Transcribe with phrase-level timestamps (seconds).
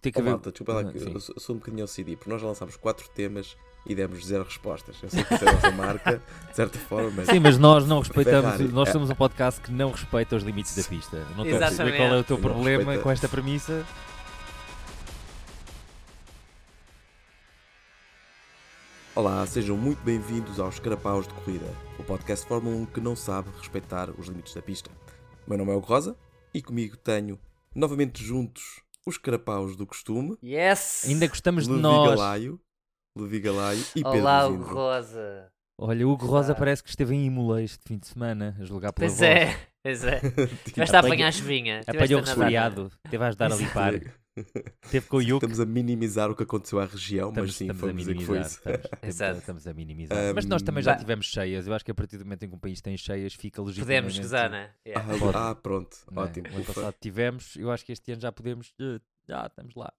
[0.00, 0.30] Tem que Oh, haver.
[0.30, 3.08] malta, desculpa lá, eu sou, eu sou um bocadinho OCD, porque nós já lançámos quatro
[3.10, 3.56] temas
[3.86, 4.96] e demos zero respostas.
[5.02, 7.86] Eu sei que isso é a nossa marca, de certa forma, mas Sim, mas nós
[7.86, 8.52] não respeitamos.
[8.52, 8.92] Ferrari, Nós é.
[8.92, 11.18] somos um podcast que não respeita os limites da pista.
[11.36, 13.02] Não estou a perceber qual é o teu Não problema respeita.
[13.02, 13.84] com esta premissa.
[19.14, 21.66] Olá, sejam muito bem-vindos aos Carapaus de Corrida,
[21.98, 24.90] o podcast de Fórmula 1 que não sabe respeitar os limites da pista.
[25.46, 26.16] Meu nome é Hugo Rosa
[26.54, 27.38] e comigo tenho
[27.74, 31.04] novamente juntos os Carapaus do costume, Yes!
[31.06, 32.10] Ainda gostamos de Levi nós.
[32.10, 32.60] Galaio,
[33.18, 34.64] Levi Galaio e Pedro Olá, Luzindo.
[34.64, 35.48] Hugo Rosa.
[35.82, 36.56] Olha, o Hugo Rosa Ah.
[36.56, 39.30] parece que esteve em Imola este fim de semana a jogar pela Pois voz.
[39.30, 40.20] é, pois é.
[40.74, 41.80] Tiveste a Apanha- apanhar a chuvinha.
[41.86, 43.94] Apanhou resfriado, teve a ajudar a limpar.
[44.90, 45.44] Teve com o Yuke.
[45.46, 48.40] Estamos a minimizar o que aconteceu à região, Estamos, mas sim, estamos a minimizar.
[48.40, 48.56] isso.
[48.58, 49.38] Estamos, estamos- Exato.
[49.38, 50.34] estamos a minimizar.
[50.34, 51.66] Mas nós também já tivemos cheias.
[51.66, 54.02] Eu acho que a partir do momento em que um país tem cheias, fica legitimamente...
[54.02, 54.70] Podemos gozar, né?
[54.86, 55.12] Yeah.
[55.14, 55.36] Ah, Pode.
[55.36, 56.26] ah, pronto, não é?
[56.26, 56.48] ótimo.
[56.48, 58.72] O ano passado tivemos, eu acho que este ano já podemos.
[58.80, 59.92] eh, Já estamos lá.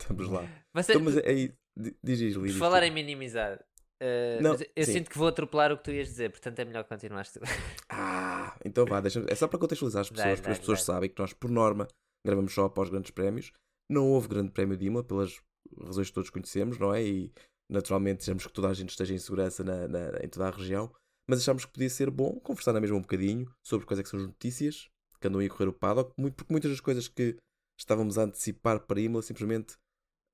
[0.00, 0.48] estamos lá.
[0.74, 3.58] Você, Então, mas aí, di- diz isto, por falar em minimizar,
[4.00, 4.92] eh, Não, eu sim.
[4.92, 7.40] sinto que vou atropelar o que tu ias dizer, portanto é melhor que continuares tu.
[7.90, 10.84] Ah, então vá, deixa é só para contextualizar as pessoas, Dá, porque as pessoas dá.
[10.84, 11.88] sabem que nós, por norma,
[12.24, 13.50] gravamos só após grandes prémios.
[13.88, 15.40] Não houve grande prémio de Imola, pelas
[15.80, 17.02] razões que todos conhecemos, não é?
[17.04, 17.32] E
[17.70, 20.90] naturalmente desejamos que toda a gente esteja em segurança na, na- em toda a região,
[21.28, 24.08] mas achámos que podia ser bom conversar na mesma um bocadinho sobre quais é que
[24.08, 24.88] são as notícias
[25.20, 27.36] que andam a correr o paddock, muito- porque muitas das coisas que
[27.78, 29.76] estávamos a antecipar para Imola simplesmente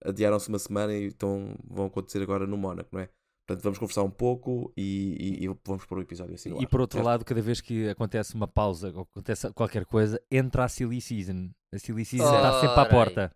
[0.04, 3.08] adiaram-se uma semana e então vão acontecer agora no Mónaco, não é?
[3.46, 6.50] Portanto, vamos conversar um pouco e, e- e vamos pôr o episódio assim.
[6.60, 7.06] E por outro certo?
[7.06, 11.50] lado, cada vez que acontece uma pausa ou acontece qualquer coisa, entra a Silly Season.
[11.72, 13.32] A Silly Season está sempre à porta.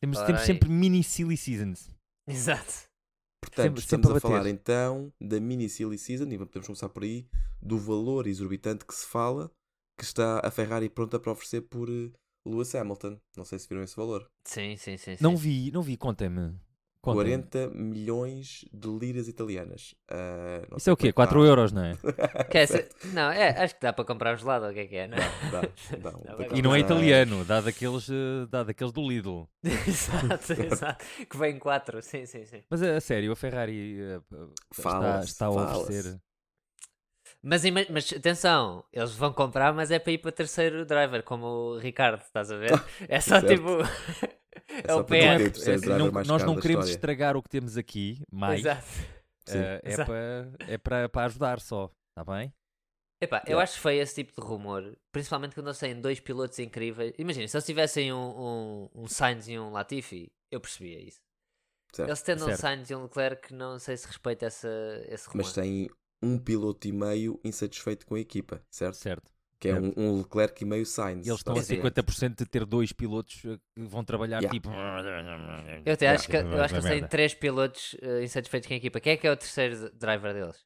[0.00, 1.90] Temos, temos sempre mini Silly Seasons.
[2.26, 2.88] Exato.
[3.42, 6.88] Portanto, Sempre- estamos sempre a a falar então da mini silly season e podemos começar
[6.88, 7.26] por aí
[7.62, 9.50] do valor exorbitante que se fala
[9.96, 12.10] que está a Ferrari pronta para oferecer por eh,
[12.46, 13.18] Lewis Hamilton.
[13.36, 14.28] Não sei se viram esse valor.
[14.44, 15.16] Sim, sim, sim.
[15.16, 15.22] sim.
[15.22, 16.54] Não vi, não vi, contem-me.
[17.12, 17.44] Contem-me.
[17.48, 19.94] 40 milhões de liras italianas.
[20.70, 21.12] Não Isso é o quê?
[21.12, 21.50] como 4 está.
[21.50, 21.94] euros, não é?
[22.66, 25.06] Ser- Não, é, acho que dá para comprar um gelado o que é que é,
[25.08, 25.20] não é?
[25.50, 26.34] Dá, dá, dá.
[26.36, 29.44] Vai que E não é italiano, dá daqueles, eh, dá daqueles do Lidl.
[29.64, 31.04] exato, exato.
[31.28, 32.62] Que vem quatro, sim, sim, sim.
[32.70, 34.20] Mas a, a sério, a Ferrari eh,
[34.70, 36.20] está, está a oferecer.
[37.42, 41.78] Mas, mas atenção, eles vão comprar, mas é para ir para terceiro driver, como o
[41.78, 42.72] Ricardo, estás a ver?
[43.08, 43.48] É só certo.
[43.48, 43.68] tipo.
[44.86, 46.90] É o terceiro É assim, não- nós não queremos história.
[46.90, 48.86] estragar o que temos aqui, mais Exato.
[49.50, 51.90] Eh, é, para, é para, para ajudar só.
[52.10, 52.52] Está bem?
[53.20, 53.62] Epá, eu Yeah.
[53.64, 57.12] acho feio esse tipo de rumor, principalmente quando eles têm dois pilotos incríveis.
[57.18, 58.18] Imagina, se eles tivessem um,
[58.94, 61.18] um, um Sainz e um Latifi, eu percebia isso.
[61.92, 62.08] Certo.
[62.08, 62.60] Eles tendo um Certo.
[62.60, 64.68] Sainz e um Leclerc, não sei se respeita essa,
[65.08, 65.44] esse rumor.
[65.44, 65.88] Mas tem
[66.22, 68.94] um piloto e meio insatisfeito com a equipa, certo?
[68.96, 69.32] Certo.
[69.60, 70.00] Que é um, Certo.
[70.00, 71.26] um Leclerc e meio Sainz.
[71.26, 71.94] E eles estão a basicamente.
[71.94, 74.50] 50% de ter dois pilotos eh, que vão trabalhar Yeah.
[74.52, 74.70] tipo.
[75.84, 78.76] Eu até acho que, eu acho que eles têm três pilotos eh, insatisfeitos com a
[78.76, 79.00] equipa.
[79.00, 80.64] Quem é que é o terceiro driver deles?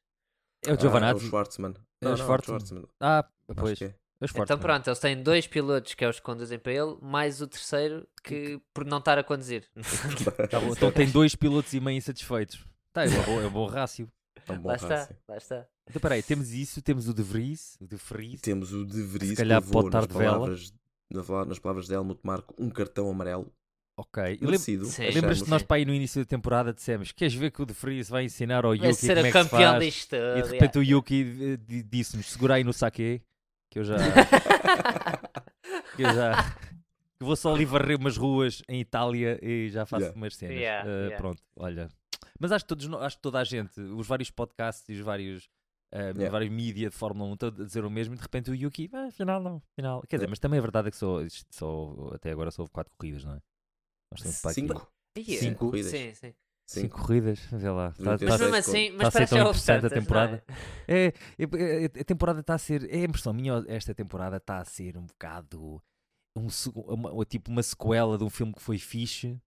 [0.65, 1.23] É o Ah, Giovanazzi.
[1.23, 1.73] é o Schwartzman.
[2.01, 2.83] É Não, o Schwartzman.
[2.99, 3.81] Ah, pois.
[3.81, 3.85] é.
[4.21, 7.41] É Então pronto, eles têm dois pilotos que é os que conduzem para ele, mais
[7.41, 9.67] o terceiro que por não estar a conduzir.
[10.49, 12.65] Tá bom, Então tem dois pilotos e meio insatisfeitos.
[12.93, 14.07] Tá, é um bom, é um bom rácio.
[14.49, 15.65] Um bom lá está, lá está.
[15.89, 18.41] Então peraí, temos isso, temos o De Vries, o De Vries.
[18.41, 20.33] Temos o De Vries Se calhar que levou, pode estar nas de vela.
[20.33, 20.73] palavras,
[21.13, 23.51] na vala- nas palavras de Helmut Marko, um cartão amarelo
[23.95, 24.39] Ok.
[24.41, 24.45] E.
[25.13, 28.09] Lembras-te nós para aí no início da temporada dissemos queres ver que o De Vries
[28.09, 29.79] vai ensinar ao Vai Yuki ser como é que se campeão faz?
[29.79, 30.39] da história.
[30.39, 33.21] E de repente o Yuki eh, di- disse-nos segura aí no saque
[33.69, 33.95] que eu já
[35.95, 36.43] que eu já
[37.19, 40.17] que vou só ali varrer umas ruas em Itália e já faço Yeah.
[40.19, 40.55] umas cenas.
[40.57, 41.17] Yeah, Eh, yeah.
[41.17, 41.89] Pronto, olha.
[42.39, 45.47] Mas acho que, todos, acho que toda a gente, os vários podcasts e os vários,
[45.91, 46.29] eh, Yeah.
[46.31, 48.89] vários mídia de Fórmula 1 estão a dizer o mesmo e de repente o Yuki,
[48.93, 50.01] ah, afinal não, afinal.
[50.01, 50.29] Quer dizer, Yeah.
[50.31, 51.19] mas também a verdade é que só,
[51.51, 53.41] só, até agora só houve 4 corridas, não é?
[54.11, 54.91] Nós temos para aqui Cinco.
[55.39, 55.91] Cinco corridas.
[55.91, 56.33] Sim, sim.
[56.65, 57.91] cinco corridas, vê lá.
[57.91, 60.43] Tá- tá- Mas mesmo assim, tá mas a ser parece tão houve interessante a temporada.
[60.87, 61.05] é?
[61.05, 62.89] É, é, é, a temporada está a ser.
[62.89, 65.81] É a impressão minha, esta temporada está a ser um bocado.
[66.35, 66.47] Um,
[66.87, 69.39] uma, tipo uma sequela de um filme que foi fixe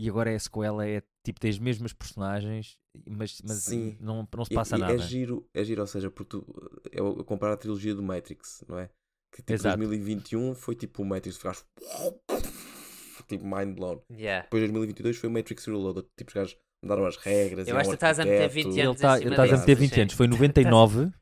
[0.00, 3.98] e agora é a sequela, é tipo, tem as mesmas personagens, mas, mas Sim.
[4.00, 4.94] não, não se passa e nada.
[4.94, 8.78] É giro, é giro, ou seja, porque tu, é comparar a trilogia do Matrix, não
[8.78, 8.88] é?
[9.30, 9.76] Que tipo Exato.
[9.76, 11.64] 2021 foi tipo o Matrix, ficaste
[13.28, 14.00] tipo mind blown.
[14.10, 14.44] Yeah.
[14.44, 17.68] Depois 2022 foi o Matrix Reloaded, tipo os gajos mudaram as regras.
[17.68, 18.68] Eu e acho que estás a meter arquiteto.
[18.70, 20.00] 20 Ele anos está em cima a meter 20 sim.
[20.00, 21.12] anos, foi em 99,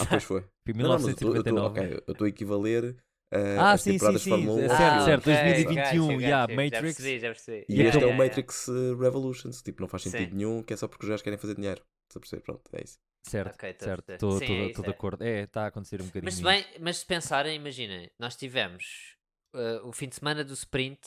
[0.00, 0.40] Ah, pois foi.
[0.40, 2.02] foi Não, não, mas eu 1999.
[2.08, 2.96] estou a equivaler
[3.32, 5.04] uh, Ah, as sim, sim, sim, Fórmula 1 é certo, filme.
[5.04, 6.70] certo, ok, 2021, ok, yeah, Matrix.
[6.72, 7.66] Já percebi, já percebi.
[7.68, 10.36] E Yeah, este é o Matrix uh, Revolutions, tipo, não faz sentido Sim.
[10.36, 11.82] nenhum, que é só porque os gajos querem fazer dinheiro.
[12.08, 12.42] Estás a perceber?
[12.42, 12.98] Pronto, é isso.
[13.22, 14.90] Certo, Ok, tô a certo, estou é de é.
[14.90, 15.22] acordo.
[15.22, 16.24] É, está a acontecer um bocadinho.
[16.24, 19.16] Mas se, bem, mas se pensarem, imaginem, nós tivemos
[19.54, 21.00] uh, o fim de semana do sprint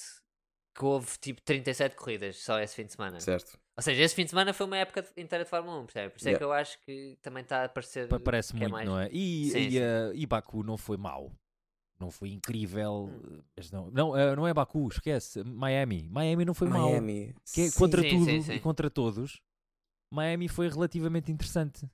[0.78, 3.20] que houve tipo 37 corridas só esse fim de semana.
[3.20, 3.60] Certo.
[3.76, 6.10] Ou seja, esse fim de semana foi uma época inteira de Fórmula 1, percebe?
[6.12, 6.38] Por isso é Yeah.
[6.38, 8.08] que eu acho que também está a parecer.
[8.08, 8.88] Pa- Parece que muito, é mais...
[8.90, 9.10] não é?
[9.12, 9.80] E, Sim, e, sim.
[9.80, 11.32] eh, e Baku não foi mau.
[12.02, 13.12] Não foi incrível.
[13.14, 13.42] Hum.
[13.56, 15.44] Mas não, não, eh, não é Baku, esquece.
[15.44, 16.10] Miami.
[16.10, 16.68] Miami não foi.
[16.68, 17.36] Miami.
[17.54, 17.80] Que é sim.
[17.80, 18.54] contra Sim, tudo sim, sim.
[18.54, 19.40] e contra todos.
[20.12, 21.88] Miami foi relativamente interessante.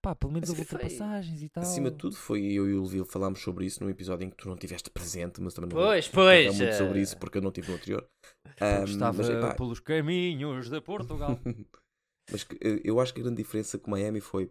[0.00, 1.62] Pá, pelo menos houve ultrapassagens e tal.
[1.64, 4.36] Acima de tudo, foi eu e o Leville falámos sobre isso num episódio em que
[4.36, 6.56] tu não estiveste presente, mas também não Pois, falar pois.
[6.56, 8.08] muito sobre eh, isso porque eu não estive no anterior.
[8.62, 11.38] Ahm, estava mas, epá, pelos caminhos de Portugal.
[12.30, 14.50] mas eh, eu acho que a grande diferença com Miami foi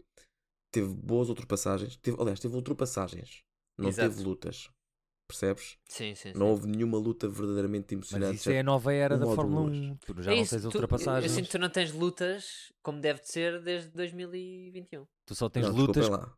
[0.71, 3.41] teve boas ultrapassagens, teve, aliás, teve ultrapassagens,
[3.79, 4.09] não Exato.
[4.09, 4.69] teve lutas.
[5.27, 5.77] Percebes?
[5.89, 6.37] Sim, sim, sim.
[6.39, 8.35] Não houve nenhuma luta verdadeiramente Mas emocionante.
[8.37, 9.77] isso é a nova era uma da Fórmula duas.
[9.77, 9.95] 1.
[9.97, 11.31] Tu já É não isso, tens tu- Eu ultrapassagens.
[11.33, 15.05] sinto que tu não tens lutas como deve de ser desde 2021.
[15.25, 16.07] Tu só tens não, lutas.
[16.07, 16.33] lá.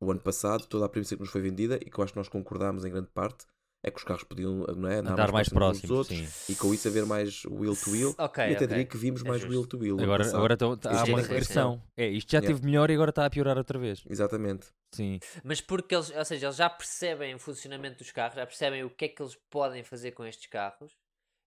[0.00, 2.18] O ano passado, toda a premissa que nos foi vendida e que eu acho que
[2.18, 3.44] nós concordámos em grande parte
[3.82, 6.52] é que os carros podiam não é, andar, Andar mais dos próximos, outros sim.
[6.52, 8.14] e com isso haver mais wheel to wheel.
[8.18, 8.66] Ok, e até ok.
[8.66, 9.50] diria que vimos É mais justo.
[9.52, 10.00] wheel to wheel.
[10.00, 10.36] Agora, passado.
[10.36, 11.28] agora tão- há Sim, uma sim.
[11.28, 11.82] regressão.
[11.96, 12.54] É, isto já Yeah.
[12.54, 14.02] teve melhor e agora está a piorar outra vez.
[14.08, 14.66] Exatamente.
[14.92, 15.18] Sim.
[15.44, 18.90] Mas porque eles, ou seja, eles já percebem o funcionamento dos carros, já percebem o
[18.90, 20.92] que é que eles podem fazer com estes carros.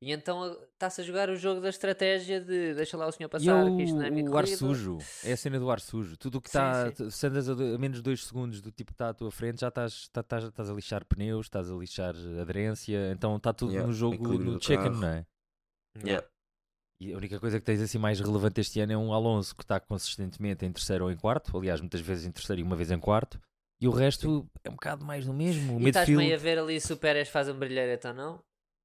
[0.05, 3.27] E então uh, está-se a jogar o jogo da estratégia de deixa lá o senhor
[3.27, 4.97] E é passar, o, que isto não é minha o ar sujo.
[5.23, 6.17] É a cena do ar sujo.
[6.17, 6.91] Tudo o que está.
[7.09, 9.61] Se andas a, do- a menos 2 segundos do tipo que está à tua frente,
[9.61, 13.11] já estás, tá- estás, estás a lixar pneus, estás a lixar aderência.
[13.13, 14.91] Então está tudo Yeah, no jogo no carro.
[14.91, 15.25] não é?
[16.03, 16.27] Yeah.
[16.99, 19.63] E a única coisa que tens assim mais relevante este ano é um Alonso que
[19.63, 22.91] está consistentemente em terceiro ou em quarto, aliás, muitas vezes em terceiro e uma vez
[22.91, 23.39] em quarto,
[23.81, 25.77] e o resto é um bocado mais do mesmo.
[25.77, 28.43] O E estás meio a ver ali se o Pérez faz um brilhareta ou não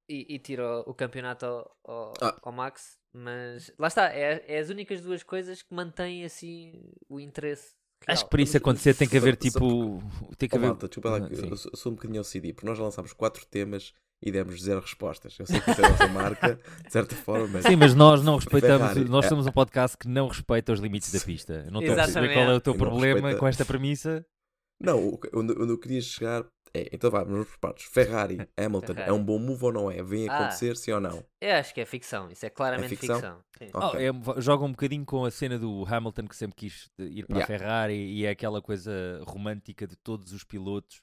[0.09, 2.35] e, e tira o, campeonato ao, ao, Ah.
[2.41, 2.97] ao Max.
[3.13, 6.73] Mas lá está, é, é as únicas duas coisas que mantêm assim
[7.07, 7.73] o interesse.
[8.07, 8.23] acho real.
[8.25, 10.03] que para isso acontecer tem que haver só- só tipo.
[10.37, 10.67] Tem que Oh, haver.
[10.67, 11.47] malta, desculpa lá, Ah, que sim.
[11.49, 14.61] eu sou, eu sou um bocadinho OCD, porque nós já lançámos quatro temas e demos
[14.61, 15.37] zero respostas.
[15.39, 18.23] Eu sei que isso é a nossa marca, de certa forma, mas Sim, mas nós
[18.23, 18.89] não respeitamos.
[18.89, 19.29] Ferrari, Nós é.
[19.29, 21.63] somos um podcast que não respeita os limites da pista.
[21.65, 24.25] Eu não estou a perceber qual é o teu Eu problema com esta premissa.
[24.79, 27.85] Não, o que- onde, onde eu queria chegar é, então vá, vamos por partes.
[27.85, 29.09] Ferrari, Hamilton, Ferrari.
[29.09, 30.03] é um bom move ou não é?
[30.03, 30.35] Vem a Ah.
[30.41, 31.25] acontecer, sim ou não?
[31.41, 33.15] Eu acho que é ficção, isso é claramente ficção?
[33.15, 33.43] ficção.
[33.57, 33.69] Sim.
[33.73, 33.99] Ok.
[34.11, 37.37] Oh, é- joga um bocadinho com a cena do Hamilton que sempre quis ir para
[37.37, 37.47] a Yeah.
[37.47, 40.97] Ferrari e é aquela coisa romântica de todos os pilotos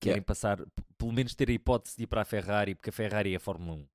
[0.00, 0.26] que querem Yeah.
[0.26, 0.58] passar,
[0.98, 3.40] pelo menos ter a hipótese de ir para a Ferrari, porque a Ferrari é a
[3.40, 3.86] Fórmula 1.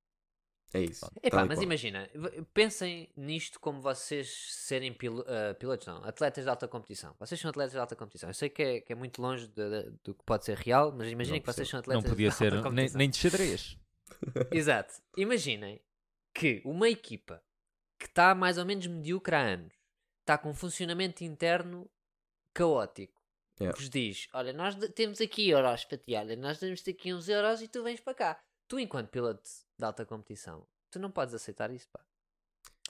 [0.76, 1.06] É isso.
[1.24, 1.64] Epá, mas qual.
[1.64, 2.10] imagina,
[2.54, 7.16] pensem nisto como vocês serem pilo- ah, pilotos, não, atletas de alta competição.
[7.20, 8.30] Vocês são atletas de alta competição.
[8.30, 10.92] Eu sei que é, que é muito longe de- de- do que pode ser real,
[10.92, 12.98] mas imaginem Não que vocês são Não atletas podia de ser alta nem, competição.
[12.98, 13.78] nem de xadrez.
[14.52, 14.94] Exato.
[15.18, 15.82] Imaginem
[16.34, 17.42] que uma equipa
[17.98, 19.74] que está mais ou menos medíocre há anos,
[20.22, 21.90] está com um funcionamento interno
[22.54, 23.14] caótico,
[23.58, 23.74] Yeah.
[23.80, 27.62] vos diz: Olha, nós temos aqui euros para ti, olha, nós temos aqui uns euros
[27.62, 28.44] e tu vens para cá.
[28.68, 32.00] Tu, enquanto piloto de alta competição, tu não podes aceitar isso, pá.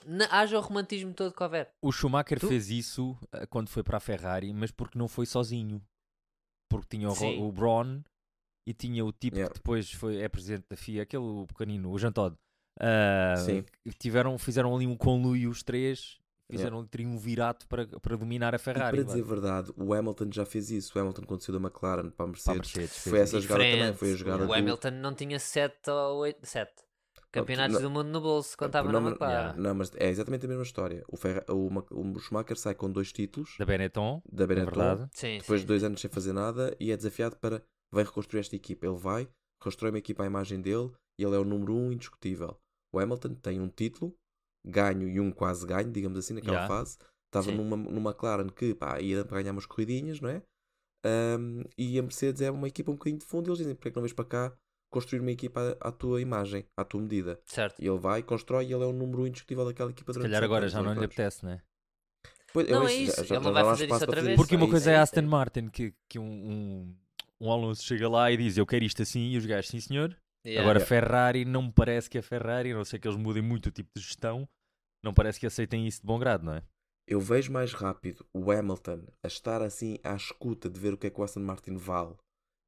[0.04, 1.72] Na- haja o romantismo todo que houver.
[1.82, 5.26] O Schumacher Tu- fez isso eh, quando foi para a Ferrari, mas porque não foi
[5.26, 5.82] sozinho.
[6.70, 8.02] Porque tinha o, o Braun
[8.68, 9.52] e tinha o tipo Yeah.
[9.52, 12.36] que depois foi, é presidente da FIA, aquele pequenino, o Jean Todt.
[13.44, 13.62] Sim.
[13.62, 16.18] que tiveram, fizeram ali um conluio os três,
[16.50, 18.96] fizeram um triunvirato para, para dominar a E Ferrari.
[18.98, 19.12] para vá.
[19.12, 20.96] dizer a verdade, o Hamilton já fez isso.
[20.96, 23.94] O Hamilton, saiu da McLaren para a Para a Mercedes, Mercedes, foi essa jogada também.
[23.94, 24.52] Foi a jogada o do...
[24.54, 26.72] Hamilton não tinha 7 ou 8, 7
[27.32, 29.32] campeonatos não- do mundo no bolso quando estava não, na mas- McLaren.
[29.40, 29.60] Yeah.
[29.60, 31.04] Não, mas é exatamente a mesma história.
[31.08, 31.44] O, Ferra...
[31.50, 35.10] o, o Schumacher sai com dois títulos da Benetton, da é Benetton, verdade.
[35.12, 37.62] Sim, depois de dois anos sem fazer nada e é desafiado para
[37.92, 38.86] vai reconstruir esta equipa.
[38.86, 39.28] Ele vai,
[39.60, 42.56] reconstrói uma equipa à imagem dele e ele é o número um indiscutível.
[42.94, 44.14] O Hamilton tem um título,
[44.66, 46.74] ganho e um quase ganho, digamos assim, naquela Yeah.
[46.74, 46.98] fase.
[47.26, 47.56] Estava Sim.
[47.56, 50.42] numa, numa McLaren que pá, ia para ganhar umas corridinhas, não é?
[51.04, 53.88] Ahm, e a Mercedes é uma equipa um bocadinho de fundo e eles dizem: porque
[53.88, 54.52] é que não vens para cá
[54.90, 57.38] construir uma equipa à, à tua imagem, à tua medida?
[57.44, 57.80] certo.
[57.80, 60.42] E ele vai, constrói e ele é o número um indiscutível daquela equipa Se calhar
[60.42, 61.60] agora já não oito lhe apetece, né?
[62.52, 64.36] Pois, Não, é isso, já- já- ele não vai fazer isso outra vez.
[64.36, 65.22] Porque uma É coisa é isso, Aston.
[65.28, 66.96] Martin, que, que um, um,
[67.40, 70.16] um Alonso chega lá e diz eu quero isto assim e os gajos, sim senhor.
[70.44, 70.62] Yeah.
[70.62, 70.86] Agora Yeah.
[70.88, 73.70] Ferrari não me parece que a Ferrari, a não sei que eles mudem muito o
[73.70, 74.48] tipo de gestão,
[75.06, 76.62] não parece que aceitem isso de bom grado, não é?
[77.08, 81.06] Eu vejo mais rápido o Hamilton a estar assim à escuta de ver o que
[81.06, 82.14] é que o Aston Martin vale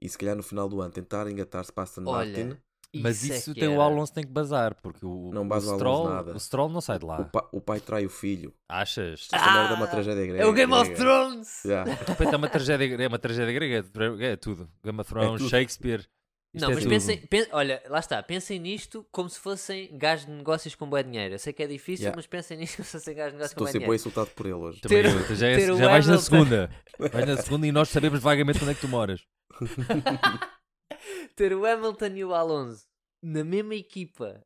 [0.01, 2.57] e se calhar no final do ano tentar engatar-se para Aston Olha, Martin.
[3.03, 3.83] Mas é isso que tem o.
[3.83, 6.35] Alonso tem que bazar, porque o, Não o, o Stroll, nada.
[6.35, 7.25] o Stroll não sai de O, lá.
[7.25, 8.55] pa- o pai trai o filho.
[8.67, 9.29] Achas?
[9.31, 10.43] Esta Ah, merda é uma tragédia grega.
[10.43, 10.95] É o Game of.
[10.95, 11.65] Thrones!
[11.67, 11.93] Yeah.
[11.95, 13.87] De repente é uma tragédia, é uma tragédia grega,
[14.25, 14.71] é tudo.
[14.83, 15.51] Game of Thrones, tudo.
[15.51, 16.07] Shakespeare.
[16.59, 16.91] Isto Não, é mas tudo.
[16.91, 21.03] pensem, pen- olha, lá está, pensem nisto como se fossem gajos de negócios com bom
[21.03, 21.35] dinheiro.
[21.35, 22.17] Eu sei que é difícil, Yeah.
[22.17, 23.95] mas pensem nisto como se fossem gajos de negócios com Estou bom sempre dinheiro.
[23.95, 24.81] insultado por ele hoje.
[24.81, 26.25] Também ter- eu, já, é- ter o já vais na Hamilton.
[26.25, 26.71] segunda.
[27.13, 29.25] Vais na segunda e nós sabemos vagamente onde é que tu moras.
[31.37, 32.85] Ter o Hamilton e o Alonso
[33.23, 34.41] na mesma equipa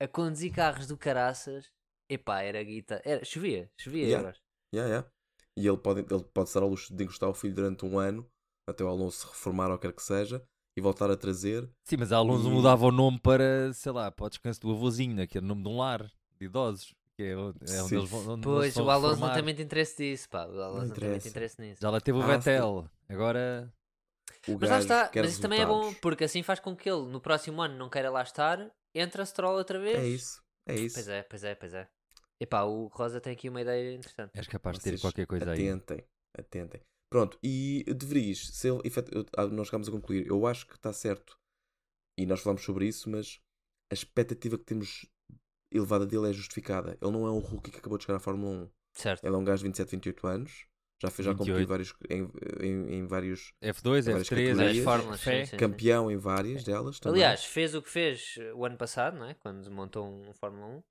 [0.00, 1.66] a conduzir carros do caraças.
[2.10, 3.02] Epá, era guita.
[3.04, 4.26] Era, chovia, chovia Yeah.
[4.28, 4.40] euros.
[4.74, 5.10] Yeah, yeah.
[5.58, 8.26] E ele pode, ele pode estar ao luxo de encostar o filho durante um ano,
[8.68, 10.42] até o Alonso se reformar ou quer que seja,
[10.78, 11.68] e voltar a trazer.
[11.84, 14.70] Sim, mas a Alonso E- mudava o nome para, sei lá, para o descanso do
[14.70, 16.02] avôzinho, né, que era o nome de um lar
[16.38, 16.94] de idosos.
[17.16, 17.96] Que é onde, é onde Sim.
[17.96, 18.20] eles vão.
[18.20, 19.34] Onde eles Pois, vão o Alonso não reformar.
[19.34, 20.46] tem muito interesse nisso, pá.
[20.46, 21.80] O Alonso não, tem muito interesse nisso.
[21.82, 22.88] Já lá teve o Ah, Vettel.
[23.08, 23.72] Agora.
[24.46, 27.06] O Mas lá está, mas isso também é bom, porque assim faz com que ele
[27.08, 29.98] no próximo ano não queira lá estar, entra Stroll outra vez.
[29.98, 30.94] É isso, é isso.
[30.94, 31.88] Pois é, pois é, pois é.
[32.40, 34.30] Epá, o Rosa tem aqui uma ideia interessante.
[34.36, 35.68] És capaz de ter Vocês qualquer coisa aí.
[35.68, 36.04] atentem,
[36.38, 36.80] atentem.
[37.10, 40.66] Pronto, e De Vries, se ele, efet- eu- ah, nós chegámos a concluir, eu acho
[40.66, 41.38] que está certo,
[42.18, 43.40] e nós falamos sobre isso, mas
[43.90, 45.06] a expectativa que temos
[45.72, 46.98] elevada dele é justificada.
[47.00, 48.70] Ele não é um rookie que acabou de chegar à Fórmula 1.
[48.94, 49.24] Certo.
[49.24, 50.66] Ele é um gajo de 27, 28 anos,
[51.00, 51.68] já fez já competiu em 28.
[51.68, 54.76] vários, em, em, em vários, F2, Várias F3, categorias.
[54.76, 55.44] F Fórmulas, Fé.
[55.44, 55.56] sim, sim.
[55.56, 57.22] campeão em várias delas também.
[57.22, 59.34] Aliás, fez o que fez o ano passado, não é?
[59.34, 60.82] Quando montou um Fórmula 1.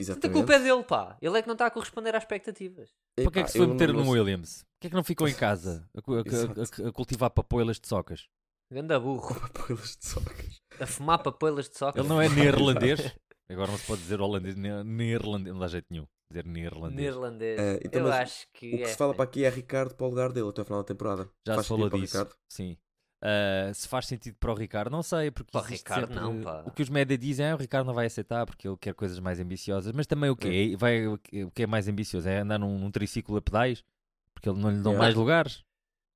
[0.00, 0.36] Exatamente.
[0.36, 1.16] culpa é dele, pá.
[1.20, 2.90] Ele é que não está a corresponder às expectativas.
[3.16, 4.64] Para que é que se foi meter no Williams?
[4.74, 7.86] Porquê é que não ficou em casa a, a- a- a- a cultivar papoilas de
[7.86, 8.28] socas?
[8.72, 9.34] Ganda burro.
[9.40, 10.60] Papoilas de socas.
[10.80, 11.98] A fumar papoilas de soca.
[12.00, 13.14] Ele não é neerlandês?
[13.50, 16.06] Agora não se pode dizer holandês, ne- neerlandês, não dá jeito nenhum.
[16.30, 16.96] Dizer neerlandês.
[16.96, 17.58] Neerlandês.
[17.60, 18.68] Eh, então, Eu acho que.
[18.74, 19.16] O que é, se fala sim.
[19.16, 21.28] para aqui é Ricardo para o lugar dele até ao final da temporada.
[21.44, 22.04] Já Faz se falou o disso.
[22.16, 22.34] Ricardo?
[22.48, 22.78] Sim.
[23.22, 26.62] Ah, se faz sentido para o Ricardo, não sei, porque Para Ricardo, sempre- não, pá.
[26.66, 29.18] o que os média dizem é o Ricardo não vai aceitar porque ele quer coisas
[29.20, 32.78] mais ambiciosas, mas também o que vai o que é mais ambicioso é andar num,
[32.78, 33.84] num triciclo a pedais
[34.32, 34.98] porque ele não lhe dão Yeah.
[35.04, 35.62] mais lugares.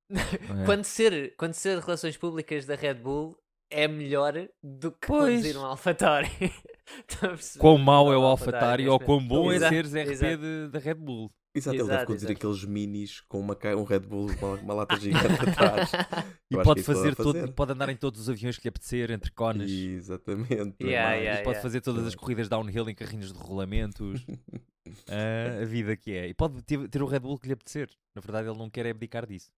[0.61, 0.65] É?
[0.65, 3.35] Quando, ser, quando ser relações públicas da Red Bull
[3.71, 4.33] é melhor
[4.63, 5.35] do que Pois.
[5.37, 6.29] conduzir um AlphaTauri.
[7.19, 7.59] Perceber?
[7.59, 11.31] Quão mau é o AlphaTauri ou quão bom é seres RP da Red Bull.
[11.55, 12.47] Exato, ele deve conduzir exato.
[12.47, 15.89] aqueles minis com uma, um Red Bull, uma, uma lata gigante atrás.
[16.51, 17.51] E pode ele fazer, todo, fazer.
[17.53, 19.69] pode andar em todos os aviões que lhe apetecer, entre cones.
[19.71, 20.75] Exatamente.
[20.79, 24.25] não é Yeah, yeah, E pode fazer todas as corridas downhill em carrinhos de rolamentos.
[25.09, 26.27] Ah, a vida que é.
[26.27, 27.89] E pode ter, ter o Red Bull que lhe apetecer.
[28.15, 29.49] Na verdade, ele não quer abdicar disso.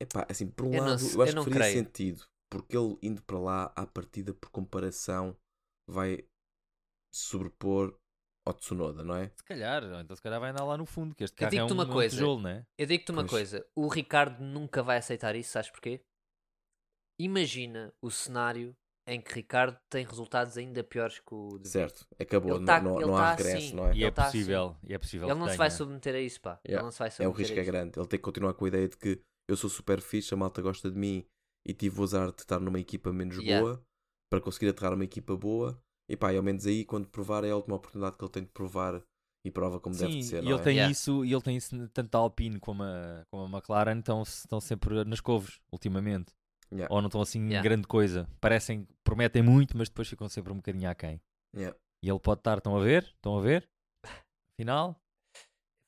[0.00, 1.84] Epá, assim, por um Eu não lado, se- eu acho eu não que faria creio.
[1.84, 5.36] sentido, porque ele indo para lá, à partida, por comparação,
[5.90, 6.24] vai
[7.12, 7.98] sobrepor
[8.44, 9.30] ao Tsunoda, não é?
[9.36, 11.58] Se calhar, ou então se calhar vai andar lá no fundo, que este Eu carro
[11.58, 12.16] é um, uma é um coisa.
[12.16, 12.66] tijolo, não é?
[12.76, 13.30] Eu digo-te uma Pois.
[13.30, 16.00] coisa: o Ricardo nunca vai aceitar isso, sabes porquê?
[17.18, 18.74] Imagina o cenário
[19.06, 22.92] em que Ricardo tem resultados ainda piores que o de Certo, acabou, Ele tá- não,
[22.92, 23.74] não, ele não tá há regresso, assim.
[23.74, 23.88] não é?
[23.88, 26.20] E Ele é tá possível, e é possível Ele que não se vai submeter a
[26.20, 26.60] isso, pá.
[26.64, 26.84] Ele Yeah.
[26.84, 27.98] não se vai É o submeter risco é grande.
[27.98, 30.62] Ele tem que continuar com a ideia de que eu sou super fixe, a malta
[30.62, 31.26] gosta de mim
[31.66, 33.60] e tive o azar de estar numa equipa menos Yeah.
[33.60, 33.84] boa
[34.30, 35.81] para conseguir aterrar uma equipa boa.
[36.10, 38.42] E pá, e ao menos aí, quando provar, é a última oportunidade que ele tem
[38.44, 39.02] de provar
[39.44, 40.44] e prova como deve de Sim, ser.
[40.44, 40.62] e ele é?
[40.62, 40.92] tem Yeah.
[40.92, 44.60] isso, e ele tem isso tanto a Alpine como a, como a McLaren estão, estão
[44.60, 46.32] sempre nas couves, ultimamente.
[46.72, 46.92] Yeah.
[46.94, 47.62] Ou não estão assim em Yeah.
[47.62, 48.28] grande coisa.
[48.40, 51.20] Parecem, prometem muito, mas depois ficam sempre um bocadinho aquém.
[51.56, 51.76] Yeah.
[52.04, 53.04] E ele pode estar, estão a ver?
[53.04, 53.68] Estão a ver?
[54.58, 54.96] Afinal,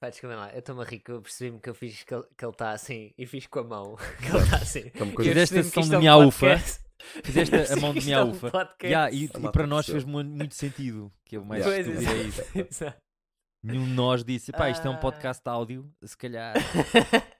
[0.03, 2.25] Vai, desculpem lá, eu estou-me a rir que eu percebi-me que eu fiz que ele
[2.51, 3.97] está assim e fiz com a mão.
[4.21, 4.91] que ele está assim.
[4.95, 6.47] É uma E coisa- eu Fizeste percebi-me a que sessão de é miaufa.
[6.47, 6.85] podcast.
[7.25, 8.51] Fizeste a mão de isto é um miaufa.
[8.51, 8.87] podcast.
[8.87, 11.13] Yeah, e, A e para nós fez mu- muito sentido.
[11.25, 12.43] Que é o mais Pois, estúpido é isso.
[12.71, 12.97] exato.
[13.63, 14.99] Nenhum de nós disse, pá, isto é um Ah.
[14.99, 16.55] podcast de áudio, se calhar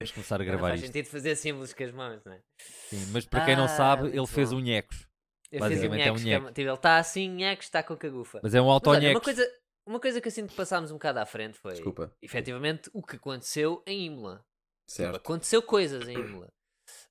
[0.00, 0.86] vamos começar a Não gravar faz isto.
[0.86, 2.40] sentido fazer símbolos com as mãos, não é?
[2.88, 4.56] Sim, mas para quem não Ah, sabe, ele muito fez bom.
[4.56, 5.06] um nhecos.
[5.52, 7.92] Eu Basicamente fiz é um um nhecos, é tipo, ele está assim, nhecos, está com
[7.92, 8.40] a cagufa.
[8.42, 9.22] Mas é um Mas olha, uma auto-nhecos.
[9.24, 9.52] coisa,
[9.86, 12.10] uma coisa que eu sinto que passámos um bocado à frente foi, Desculpa.
[12.22, 14.36] efetivamente, o que aconteceu em Imola.
[14.36, 14.46] Tipo,
[14.86, 15.16] Certo.
[15.16, 16.48] Aconteceu coisas em Imola.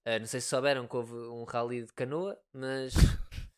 [0.06, 2.94] Ah, não sei se souberam que houve um rally de canoa, mas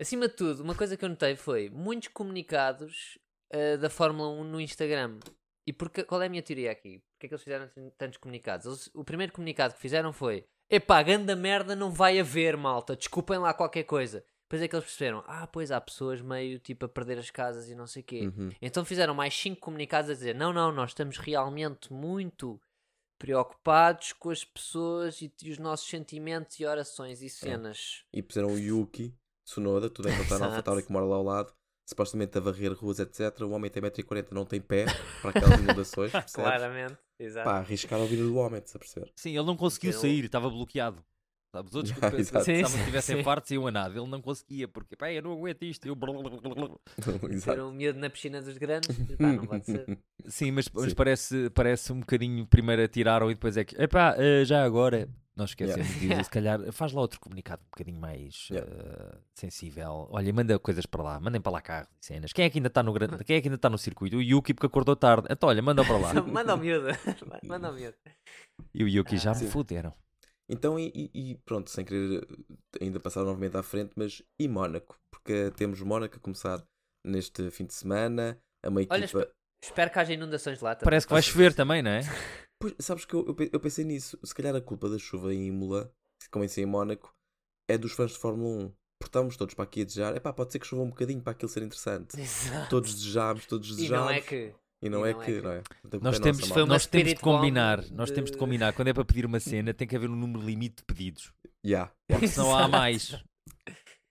[0.00, 3.18] acima de tudo, uma coisa que eu notei foi muitos comunicados
[3.52, 5.18] ah, da Fórmula 1 no Instagram.
[5.66, 7.02] E porque, qual é a minha teoria aqui?
[7.12, 8.66] Porque é que eles fizeram tan- tantos comunicados?
[8.66, 13.38] Eles- o primeiro comunicado que fizeram foi: Epá, ganda merda, não vai haver, malta, desculpem
[13.38, 14.24] lá qualquer coisa.
[14.44, 17.68] Depois é que eles perceberam: Ah, pois há pessoas meio tipo a perder as casas
[17.68, 18.20] e não sei o quê.
[18.26, 18.50] Uhum.
[18.60, 22.60] Então fizeram mais cinco comunicados a dizer: não, não, nós estamos realmente muito
[23.20, 28.02] preocupados com as pessoas e, e os nossos sentimentos e orações e cenas.
[28.12, 30.56] E puseram o Yuki Tsunoda, tudo a encontrar na Exato.
[30.56, 31.52] AlphaTauri que mora lá ao lado,
[31.86, 33.40] supostamente a varrer ruas, etc.
[33.42, 34.86] O homem tem 1,40m, não tem pé
[35.20, 36.32] para aquelas inundações, percebes?
[36.32, 37.44] Claramente, exato.
[37.44, 39.12] Pá, arriscar a vida do homem, estás a perceber?
[39.14, 41.04] Sim, ele não conseguiu Ele- sair, estava bloqueado.
[41.52, 42.44] Sabe, Os outros que Yeah, exato.
[42.44, 43.22] pensavam Sim, que tivessem sim.
[43.24, 43.98] fartos iam a nada.
[43.98, 45.86] Ele não conseguia, porque pá, eu não aguento isto.
[45.86, 45.96] Eu...
[47.30, 47.62] Exato.
[47.62, 49.98] um miúdo na piscina dos grandes, pá, não pode ser.
[50.26, 50.94] Sim, mas, mas Sim.
[50.94, 52.46] parece, parece um bocadinho.
[52.46, 53.80] Primeiro atiraram e depois é que.
[53.82, 55.08] Epá, eh, já agora.
[55.36, 56.16] Não esquecemos Yeah.
[56.16, 56.24] disso.
[56.24, 58.70] Se calhar faz lá outro comunicado um bocadinho mais Yeah.
[58.70, 60.06] eh, sensível.
[60.10, 62.32] Olha, manda coisas para lá, mandem para lá carros e cenas.
[62.32, 63.24] Quem é que ainda está no grande.
[63.24, 64.16] Quem é que ainda está no circuito?
[64.18, 65.28] O Yuki porque acordou tarde.
[65.30, 66.14] Então, olha, manda para lá.
[66.22, 66.88] Manda ao miúdo,
[67.44, 67.94] manda ao miúdo.
[68.74, 69.50] E o Yuki já me Sim.
[69.50, 69.94] fuderam.
[70.52, 72.22] Então, e, e- e pronto, sem querer
[72.78, 74.98] eh, ainda passar novamente à frente, mas e Mónaco?
[75.10, 76.62] Porque temos Mónaco a começar
[77.06, 78.94] neste fim de semana, a uma equipa.
[78.96, 79.30] Olha, espe-
[79.62, 80.84] espero que haja inundações lá também.
[80.86, 82.00] Parece que vai chover também, não é?
[82.62, 84.18] Pois, sabes que eu, eu, pe- eu pensei nisso.
[84.22, 85.90] Se calhar a culpa da chuva em Imola,
[86.36, 87.10] em si em Mónaco,
[87.66, 88.68] é dos fãs de Fórmula 1.
[88.68, 90.14] Porque estamos todos para aqui a desejar.
[90.14, 92.20] Epá, pode ser que chova um bocadinho para aquilo ser interessante.
[92.20, 92.68] Exato.
[92.68, 94.04] Todos desejámos, todos E desejámos.
[94.04, 94.54] não é que.
[94.82, 95.62] E não e é não é que, que- não é?
[95.82, 98.72] Culpa Nós é temos, nossa, nós temos de combinar, nós temos de de- combinar.
[98.72, 101.32] Quando é para pedir uma cena, tem que haver um número limite de pedidos.
[101.64, 101.92] Yeah.
[102.08, 103.22] Porque senão há mais.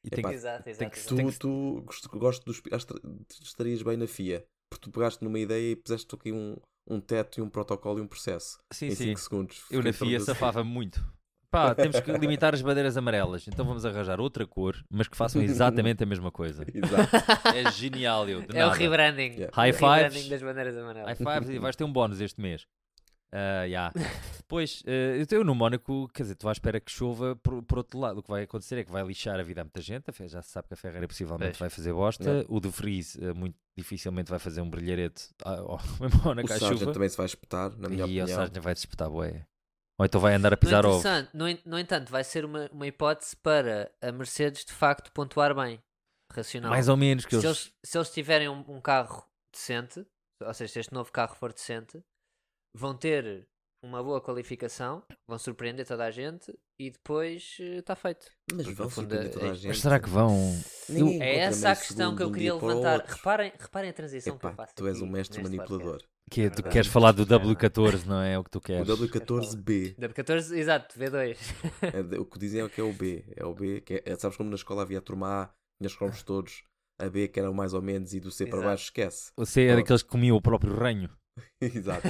[0.04, 0.80] E tem Epá, Exato, exato.
[0.80, 1.16] tem que- exato.
[1.16, 2.62] Tu, que- tu gosto, gosto dos.
[3.44, 4.46] estarias bem na FIA.
[4.72, 6.56] Porque tu pegaste numa ideia e puseste aqui um,
[6.88, 8.60] um teto e um protocolo e um processo.
[8.72, 9.04] Sim, em sim.
[9.06, 9.66] 5 segundos.
[9.72, 11.04] Eu na FIA safava-me muito.
[11.52, 13.48] Pá, temos que limitar as bandeiras amarelas.
[13.48, 16.64] Então vamos arranjar outra cor, mas que façam exatamente a mesma coisa.
[16.72, 17.10] Exato.
[17.56, 18.42] É genial, eu.
[18.42, 18.78] de É o nada.
[18.80, 19.32] rebranding.
[19.32, 19.52] Yeah.
[19.56, 20.30] High O rebranding fives.
[20.30, 21.18] das bandeiras amarelas.
[21.20, 22.66] High fives e vais ter um bónus este mês.
[23.32, 23.94] Ah, yeah.
[24.48, 27.78] Pois, eh, eu no Mónaco, quer dizer, tu vais à espera que chova por, por
[27.78, 28.18] outro lado.
[28.20, 30.06] O que vai acontecer é que vai lixar a vida a muita gente.
[30.10, 32.24] A Já se sabe que a Ferreira possivelmente vai fazer bosta.
[32.28, 32.48] Yeah.
[32.50, 36.58] O de Vries eh, muito dificilmente vai fazer um brilharete ao, ao O Mónaco à
[36.58, 36.92] chuva.
[36.92, 38.28] também se vai espetar, na minha E o opinião.
[38.28, 39.46] Sargent vai disputar, bué.
[40.00, 41.00] Ou então vai andar a No, pisar ovos.
[41.02, 45.54] interessante- no, no entanto, vai ser uma, uma hipótese para a Mercedes de facto pontuar
[45.54, 45.80] bem.
[46.32, 46.70] Racional.
[46.70, 47.58] Mais ou menos que se, eles...
[47.66, 50.06] eles, se eles tiverem um, um carro decente,
[50.42, 52.00] ou seja, se este novo carro for decente,
[52.78, 53.48] vão ter
[53.84, 58.28] uma boa qualificação, vão surpreender toda a gente e depois está feito.
[58.54, 59.68] Mas Porque, vão no fundo, surpreender toda a é- gente.
[59.70, 60.36] Mas será que vão?
[60.88, 63.00] Ninguém É essa a questão que eu um queria levantar.
[63.06, 64.76] Reparem, reparem a transição que eu Epá, faço.
[64.76, 66.04] tu és um mestre manipulador.
[66.30, 67.56] Que é, tu queres falar do É verdade.
[67.56, 68.34] W14, não é?
[68.34, 68.88] É o que tu O queres.
[68.88, 69.96] W14B.
[69.98, 71.38] W14, exato, V2.
[72.14, 73.24] É o que dizem é que é o B.
[73.36, 73.82] É o B.
[73.82, 75.50] Que é, sabes como na escola havia a turma A,
[75.86, 76.64] os cromos todos.
[77.00, 78.68] A B que era o mais ou menos e do C para Exato.
[78.70, 79.32] baixo esquece.
[79.38, 79.78] Você é Pronto.
[79.82, 81.10] daqueles que comiam o próprio ranho.
[81.62, 82.08] Exato.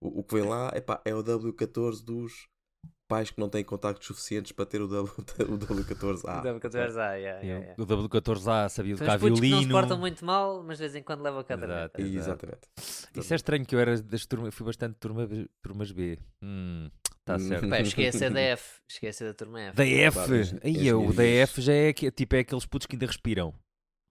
[0.00, 2.48] O, o que vem lá epá, é o W14 dos
[3.10, 5.10] pais que não têm contactos suficientes para ter o, w,
[5.52, 6.42] o W14A.
[6.42, 7.74] W14, ah, yeah, yeah, yeah.
[7.76, 9.72] O W14A sabia São tocar os que não se violino.
[9.72, 12.00] portam muito mal, mas de vez em quando levam a caderneta.
[12.00, 12.46] Exato.
[12.46, 12.60] Exatamente.
[13.16, 15.28] Isso é estranho que eu era das turmas, fui bastante turma,
[15.62, 16.18] turmas B.
[16.42, 16.88] Hum,
[17.24, 17.38] tá Hum.
[17.40, 17.68] certo.
[17.68, 19.76] Pá, esquece a DF, esquece da turma F.
[19.76, 23.06] Da F, Claro, aí o DF já é, que- tipo, é aqueles putos que ainda
[23.06, 23.52] respiram.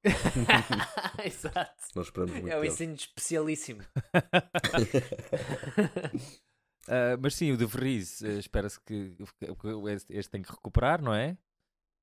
[1.25, 1.71] Exato.
[1.95, 2.73] Nós esperamos muito É o deles.
[2.75, 3.81] ensino especialíssimo.
[6.89, 11.01] Ah, mas sim, o de Vries, eh, espera-se que, que este, este tem que recuperar,
[11.01, 11.37] não é?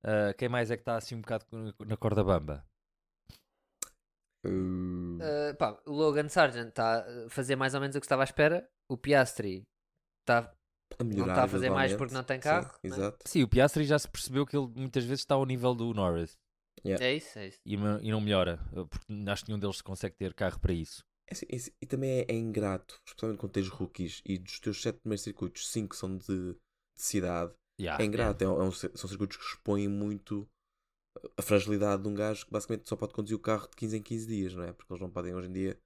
[0.04, 1.44] Ah, quem mais é que está assim um bocado
[1.84, 2.64] na corda bamba?
[4.46, 8.22] Uh, Uh, pá, o Logan Sargent está a fazer mais ou menos o que estava
[8.22, 8.68] à espera.
[8.88, 9.62] O Piastri
[10.20, 10.52] está
[10.98, 12.78] a melhorar está a fazer mais porque não tem Sim, carro, né?
[12.84, 13.18] exato.
[13.24, 16.36] Sim, o Piastri já se percebeu que ele muitas vezes está ao nível do Norris
[16.84, 17.58] É isso, é isso.
[17.64, 18.58] e, e não melhora,
[18.90, 21.02] porque acho que nenhum deles consegue ter carro para isso.
[21.28, 24.60] É assim, é assim, e também é, é ingrato, especialmente quando tens rookies e dos
[24.60, 26.56] teus sete primeiros circuitos, cinco são de, de
[26.94, 27.52] cidade.
[27.78, 28.02] Yeah.
[28.02, 30.48] é ingrato, é um- é um ci- são circuitos que expõem muito
[31.36, 34.02] a fragilidade de um gajo que basicamente só pode conduzir o carro de 15 em
[34.02, 34.72] 15 dias, não é?
[34.72, 35.78] Porque eles não podem hoje em dia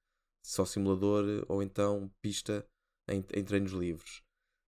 [0.45, 2.67] só simulador ou então pista
[3.09, 4.23] em, em treinos livres.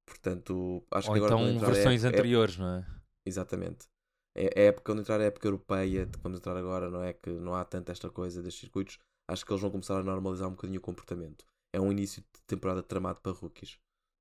[0.07, 2.87] Portanto, acho Ou que agora então versões época- é- anteriores, não é?
[3.25, 3.87] Exatamente.
[4.35, 7.13] É a época, quando entrar a época europeia, de que vamos entrar agora, não é?
[7.13, 8.99] Que não há tanta esta coisa destes circuitos.
[9.31, 11.45] Acho que eles vão começar a normalizar um bocadinho o comportamento.
[11.75, 13.79] É um início de temporada tramado para rookies,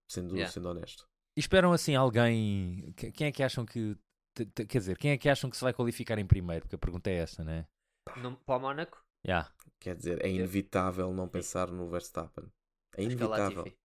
[0.09, 0.51] sendo, Yeah.
[0.51, 1.05] sendo honesto.
[1.35, 2.93] E esperam assim alguém.
[2.95, 3.97] que- Quem é que acham que.
[4.55, 6.61] Quer dizer, quem é que acham que se vai qualificar em primeiro?
[6.65, 7.67] Porque a pergunta é essa, né?
[8.17, 9.51] No, para o Mónaco, Yeah.
[9.79, 12.45] Quer dizer, é inevitável não pensar no Verstappen.
[12.95, 13.65] É é o inevitável.
[13.65, 13.77] Latifi.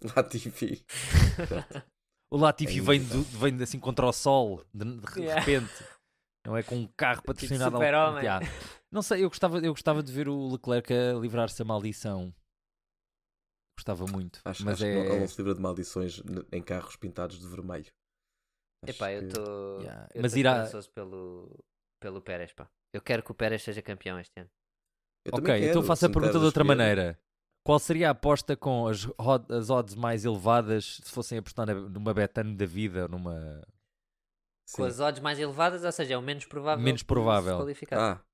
[0.16, 0.84] Latifi.
[2.28, 5.46] O Latifi É vem, do- vem assim contra o sol, de, de Yeah.
[6.46, 8.22] Não é com um carro patrocinado ao- super-homem.
[8.24, 8.46] Yeah.
[8.90, 12.32] Não sei, eu gostava, eu gostava de ver o Leclerc a livrar-se da maldição.
[13.78, 14.40] Gostava muito.
[14.44, 15.02] Acho, mas acho é.
[15.02, 17.86] que não, não se livra de maldições em carros pintados de vermelho.
[18.84, 20.08] Acho Epá, eu estou Yeah.
[20.14, 21.64] eu Mas irá- pelo,
[22.00, 22.68] pelo Pérez, pá.
[22.94, 24.48] Eu quero que o Pérez seja campeão este ano.
[25.24, 26.76] Eu Ok, então quero, faço se a pergunta de a outra escolher.
[26.78, 27.18] maneira.
[27.66, 29.06] Qual seria a aposta com as,
[29.50, 33.60] as odds mais elevadas se fossem apostar numa betano da vida, numa.
[34.66, 34.76] Sim.
[34.78, 36.84] Com as odds mais elevadas, ou seja, é o menos provável.
[36.84, 37.56] Menos provável.
[37.56, 37.98] qualificar.
[37.98, 38.24] Ah.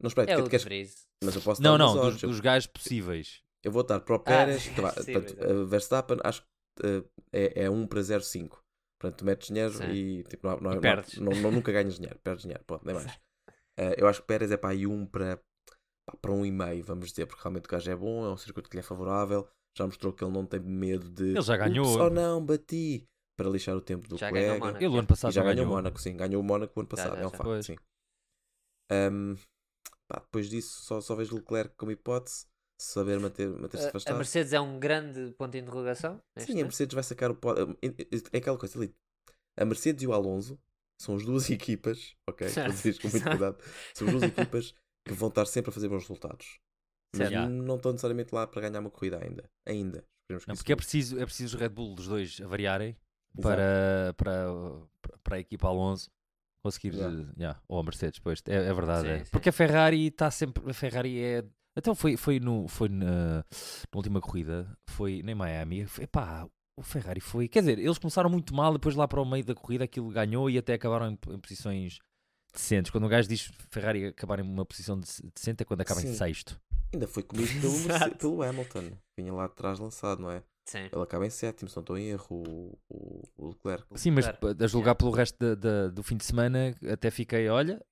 [0.00, 1.06] Não, espera, é o queres...
[1.22, 3.42] Mas eu posso Não, dar não, dos, dos gajos possíveis.
[3.62, 4.62] Eu vou dar para o Ah, Pérez.
[4.62, 5.54] sim, tá sim, portanto, exato.
[5.54, 8.58] uh, Verstappen acho que uh, é, é 1 para 0,5.
[9.00, 9.90] Portanto, tu metes dinheiro Sim.
[9.90, 11.18] e, tipo, não, não, E perdes.
[11.18, 12.18] não- não- nunca ganhas dinheiro.
[12.22, 13.06] Perdes dinheiro, pronto, nem mais.
[13.06, 15.36] Uh, eu acho que Pérez é para aí 1 para,
[16.06, 18.76] pá, para 1,5, vamos dizer, porque realmente o gajo é bom, é um circuito que
[18.76, 19.48] lhe é favorável.
[19.76, 21.30] Já mostrou que ele não tem medo de.
[21.30, 21.86] Ele já ganhou.
[21.86, 23.08] "Ups, oh não, bati!
[23.36, 24.64] Para lixar o tempo do Já ganhou colega.
[24.66, 24.84] Mónaco.
[24.84, 25.74] Ele o ano E passado já ganhou o ganhou.
[25.76, 26.16] Mónaco, sim.
[26.16, 27.36] Ganhou o Mónaco o ano Já, passado, já, é um já.
[27.36, 27.66] facto, Pois.
[27.66, 27.76] sim.
[28.90, 29.34] Ahm,
[30.08, 32.46] pá, depois disso, só, só vejo Leclerc como hipótese.
[32.80, 34.16] saber manter- manter-se A- a afastado.
[34.16, 36.20] Mercedes é um grande ponto de interrogação.
[36.36, 36.64] neste Sim, a.
[36.64, 37.76] Mercedes vai sacar o pódio.
[38.32, 38.94] É aquela coisa ali.
[39.56, 40.58] A Mercedes e o Alonso
[41.00, 42.46] são as duas equipas, ok?
[42.68, 43.58] Dizer com muito cuidado.
[43.94, 44.74] São as duas equipas
[45.06, 46.58] que vão estar sempre a fazer bons resultados.
[47.16, 47.48] Mas Certo.
[47.48, 49.48] não estão necessariamente lá para ganhar uma corrida ainda.
[49.66, 50.04] Ainda.
[50.30, 52.96] Não, porque é preciso, é preciso os Red Bull dos dois a variarem.
[53.40, 54.46] Para, para,
[55.22, 56.10] para a equipa Alonso
[56.62, 56.94] conseguir.
[56.94, 57.32] Yeah.
[57.38, 58.42] yeah, ou a Mercedes, pois.
[58.46, 59.06] É, é verdade.
[59.06, 59.24] Sim, é.
[59.24, 59.30] sim.
[59.30, 60.68] Porque a Ferrari está sempre.
[60.68, 61.44] A Ferrari é.
[61.76, 63.44] Então foi, foi, no, foi na, na
[63.96, 65.86] última corrida, foi nem Miami.
[65.86, 67.48] Foi, epá, o Ferrari foi.
[67.48, 70.48] Quer dizer, eles começaram muito mal, depois lá para o meio da corrida aquilo ganhou
[70.48, 71.98] e até acabaram em, em posições
[72.52, 72.90] decentes.
[72.90, 76.14] Quando o gajo diz Ferrari acabar em uma posição de- decente é quando acaba em
[76.14, 76.60] sexto.
[76.94, 78.92] Ainda foi comido pelo, pelo Hamilton.
[79.18, 80.42] Vinha lá de trás lançado, não é?
[80.66, 80.88] Sim.
[80.90, 82.42] Ele acaba em sétimo, se não estou em erro,
[82.88, 83.86] o, o, Leclerc.
[83.98, 87.84] Sim, mas a julgar pelo resto da- da- do fim de semana, até fiquei, olha,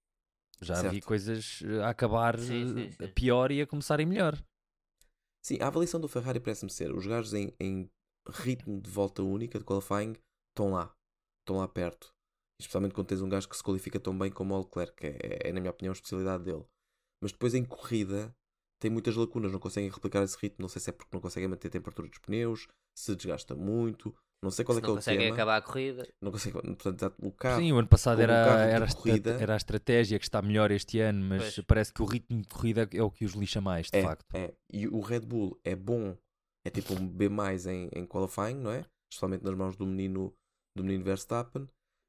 [0.62, 1.06] já vi Certo.
[1.06, 3.12] coisas eh, a acabar Sim, sim, eh, sim.
[3.12, 4.42] pior e a começarem melhor.
[5.44, 7.90] Sim, a avaliação do Ferrari parece-me ser os gajos em, em
[8.30, 10.14] ritmo de volta única de qualifying
[10.50, 10.94] estão lá,
[11.40, 12.14] estão lá perto.
[12.60, 15.48] Especialmente quando tens um gajo que se qualifica tão bem como o Leclerc, que é,
[15.48, 16.64] é, na minha opinião, a especialidade dele.
[17.20, 18.34] Mas depois em corrida
[18.82, 20.56] tem muitas lacunas, não conseguem replicar esse ritmo.
[20.60, 22.66] Não sei se é porque não conseguem manter a temperatura dos pneus,
[22.98, 25.34] se desgasta muito, não sei qual Se é que é não o conseguem tema.
[25.34, 26.08] acabar a corrida.
[26.20, 27.60] Não consegue, portanto, o carro.
[27.60, 29.30] Sim, o ano passado um era, era, corrida.
[29.40, 31.66] era a estratégia que está melhor este ano, mas Pois.
[31.66, 34.26] parece que o ritmo de corrida é o que os lixa mais, de é, facto.
[34.34, 34.52] é.
[34.72, 36.16] E o Red Bull é bom,
[36.66, 38.84] é tipo um B em, em qualifying, não é?
[39.12, 40.34] Especialmente nas mãos do menino,
[40.76, 41.68] do menino Verstappen.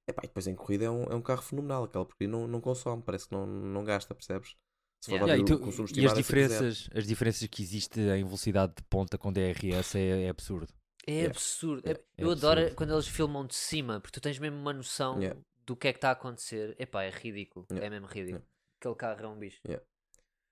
[0.10, 2.60] Epá, e depois em corrida é um, é um carro fenomenal, aquela porque não, não
[2.60, 4.56] consome, parece que não, não gasta, percebes?
[5.04, 5.34] Se for Yeah.
[5.34, 6.16] Yeah, e, tu- consumo e as zero.
[6.16, 10.72] diferenças, as diferenças que existe em velocidade de ponta com DRS é, é absurdo.
[11.06, 11.32] É Yeah.
[11.32, 11.82] absurdo.
[11.90, 12.76] É- Eu É adoro absurdo.
[12.78, 15.38] quando eles filmam de cima, porque tu tens mesmo uma noção Yeah.
[15.66, 16.74] do que é que está a acontecer.
[16.80, 17.66] Epá, é ridículo.
[17.70, 17.86] Yeah.
[17.86, 18.38] É mesmo ridículo.
[18.42, 18.48] Yeah.
[18.80, 19.60] Aquele carro é um bicho.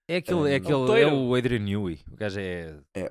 [0.09, 1.99] É aquele, Um, é, é um aquele é o Adrian Newey.
[2.11, 2.77] O gajo é.
[2.93, 3.03] É.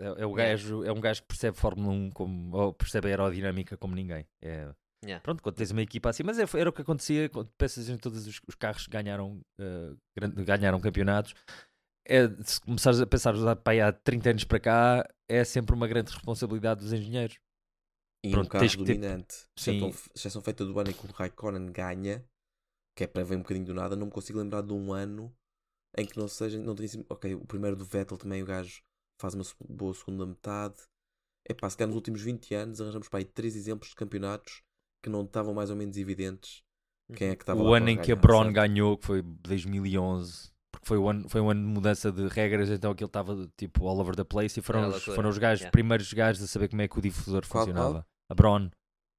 [0.00, 3.10] É, é o gajo, é um gajo que percebe Fórmula 1 como, ou percebe a
[3.10, 4.26] aerodinâmica como ninguém.
[4.42, 4.70] É,
[5.04, 5.20] Yeah.
[5.22, 7.96] Pronto, quando tens uma equipa assim, mas é- era o que acontecia quando pensas em
[7.98, 9.40] todos os, os carros ganharam,
[10.16, 11.34] gran- ganharam campeonatos.
[12.04, 16.12] É, se começares a pensar pá, há 30 anos para cá, é sempre uma grande
[16.12, 17.38] responsabilidade dos engenheiros.
[18.24, 19.36] E Pronto, um carro tens ter- dominante.
[19.58, 22.24] Exceção, exceção feita do ano em que o Raikkonen ganha,
[22.96, 25.34] que é para ver um bocadinho do nada, não me consigo lembrar de um ano
[25.96, 26.58] em que não seja.
[26.58, 28.82] Não tenha sido- ok, o primeiro do Vettel também o gajo
[29.20, 30.76] faz uma boa segunda metade.
[31.48, 34.62] É pá, se calhar nos últimos 20 anos arranjamos para aí três exemplos de campeonatos
[35.02, 36.62] que não estavam mais ou menos evidentes
[37.14, 38.54] quem é que estava o ano em que a Braun certo?
[38.54, 42.70] ganhou, que foi 2011, porque foi, o ano, foi um ano de mudança de regras,
[42.70, 45.70] então aquilo estava tipo all over the place e foram, os, foram os gajos, yeah.
[45.70, 48.06] primeiros gajos a saber como é que o difusor Qual, funcionava.
[48.30, 48.70] A Braun, Não,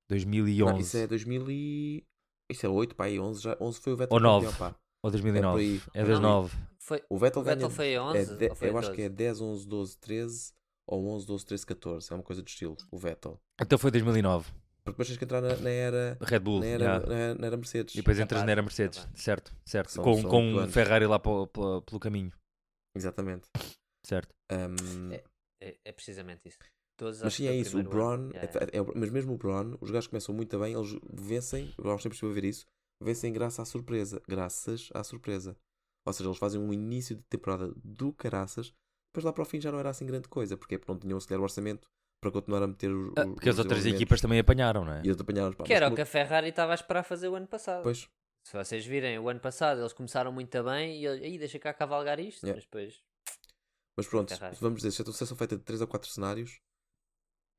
[0.09, 2.03] 2011 isso é 2000 e...
[2.49, 4.57] Isso é 8, pá, aí 11, já, 11 foi o Vettel Ou campeão, 9.
[4.57, 4.75] pá.
[5.03, 5.61] ou É por 2009.
[5.61, 5.81] aí.
[5.93, 6.57] É Não, 2009.
[6.79, 9.01] Foi, O Vettel, o Vettel ganha- foi é 11 de- ou foi eu acho que
[9.01, 9.15] é 12?
[9.15, 10.53] 10, 11, 12, 13
[10.87, 12.11] ou 11, 12, 13, 14.
[12.11, 13.39] É uma coisa do estilo, o Vettel.
[13.61, 14.51] Então foi 2009.
[14.85, 16.59] Porque depois tens que entrar na, na era, Red Bull.
[16.59, 17.07] na, era, yeah.
[17.07, 17.93] na, na era Mercedes.
[17.95, 19.21] E depois Capaz, entras na era Mercedes, capaz.
[19.21, 19.91] certo, certo.
[19.91, 20.67] São- com são com um.
[20.69, 22.31] Ferrari lá pelo, pelo, pelo caminho,
[22.95, 23.49] Exatamente.
[24.05, 24.33] certo.
[24.51, 25.23] Um, É.
[25.61, 26.57] É, é precisamente isso.
[26.99, 27.79] 12 mas sim, que é isso.
[27.79, 27.83] O.
[27.83, 31.73] Braun, é- é- é- mas mesmo o Braun, os gajos começam muito bem, eles vencem,
[31.77, 32.65] Braun sempre estive a ver isso,
[33.01, 34.21] vencem graças à surpresa.
[34.27, 35.55] Graças à surpresa.
[36.05, 38.73] Ou seja, eles fazem um início de temporada do caraças,
[39.09, 41.19] depois lá para o fim já não era assim grande coisa, porque porque não tinham
[41.21, 41.87] sequer o orçamento
[42.23, 43.13] para continuar a meter os.
[43.15, 44.01] Ah, os- porque as os outras desenvolvimentos.
[44.01, 45.01] equipas também apanharam, não é?
[45.03, 47.27] E eles apanharam, pá, Que era o como- que a Ferrari estava a esperar fazer
[47.29, 47.83] o ano passado.
[47.83, 48.09] Pois,
[48.45, 52.19] Se vocês virem, o ano passado eles começaram muito bem e aí deixa cá cavalgar
[52.19, 52.57] isto, Yeah.
[52.57, 53.01] mas depois.
[53.95, 56.59] Mas pronto, vamos dizer, se a sucessão feita de 3 ou 4 cenários,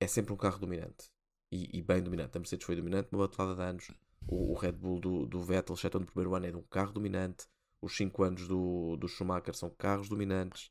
[0.01, 1.11] é sempre um carro dominante.
[1.53, 2.37] E, e bem dominante.
[2.37, 3.91] A Mercedes foi dominante uma batelada de anos.
[4.27, 6.93] O, o Red Bull do, do Vettel, exceto no primeiro ano, é de um carro
[6.93, 7.47] dominante.
[7.81, 10.71] Os 5 anos do, do Schumacher são carros dominantes.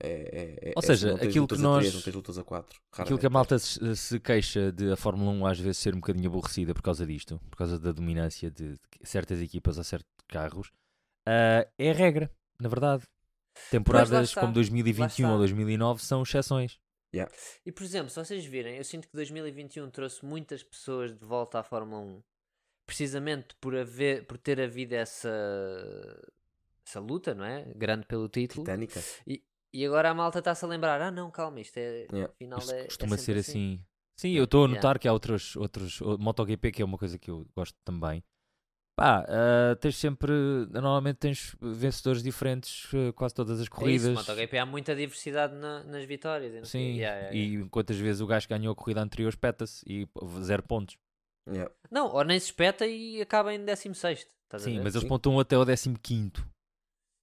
[0.00, 2.44] É, é- é- Ou é seja, aquilo que a nós- três, não tens lutas a
[2.44, 2.80] 4.
[2.92, 6.00] Aquilo que a malta se, se queixa de a Fórmula 1 às vezes ser um
[6.00, 10.70] bocadinho aborrecida por causa disto, por causa da dominância de, certas equipas ou certos carros,
[11.26, 12.30] ah, é a regra,
[12.60, 13.04] na verdade.
[13.70, 15.32] Temporadas como lá 2021 está.
[15.32, 16.78] ou 2009 são exceções.
[17.64, 21.60] E por exemplo, se vocês virem, eu sinto que 2021 trouxe muitas pessoas de volta
[21.60, 22.22] à Fórmula 1
[22.84, 25.30] precisamente por, haver, por ter havido essa,
[26.86, 27.64] essa luta, não é?
[27.76, 28.64] Grande pelo título.
[28.64, 29.00] Titânica.
[29.26, 29.42] E
[29.84, 32.06] agora a malta está-se a lembrar: ah, não, calma, isto é.
[32.12, 32.32] Yeah.
[32.34, 33.80] Afinal Isto é, é costuma sempre ser assim.
[34.20, 34.76] Sim, eu estou a Yeah.
[34.76, 38.22] notar que há outros, outros o MotoGP que é uma coisa que eu gosto também.
[38.96, 40.30] Pá, ah, tens sempre,
[40.70, 44.14] normalmente tens vencedores diferentes eh, quase todas as É isso, corridas.
[44.14, 46.54] MotoGP há muita diversidade na- nas vitórias.
[46.54, 46.64] e o.
[46.64, 47.64] Sim, Yeah, yeah, yeah.
[47.64, 50.06] e quantas vezes o gajo ganhou a corrida anterior espeta-se e
[50.42, 50.96] zero pontos.
[51.48, 51.74] Yeah.
[51.90, 54.20] Não, ou nem se espeta e acaba em 16.
[54.44, 54.84] Estás a Sim, ver?
[54.84, 55.08] mas eles Sim.
[55.08, 55.64] pontuam até ao
[55.96, 56.30] 15.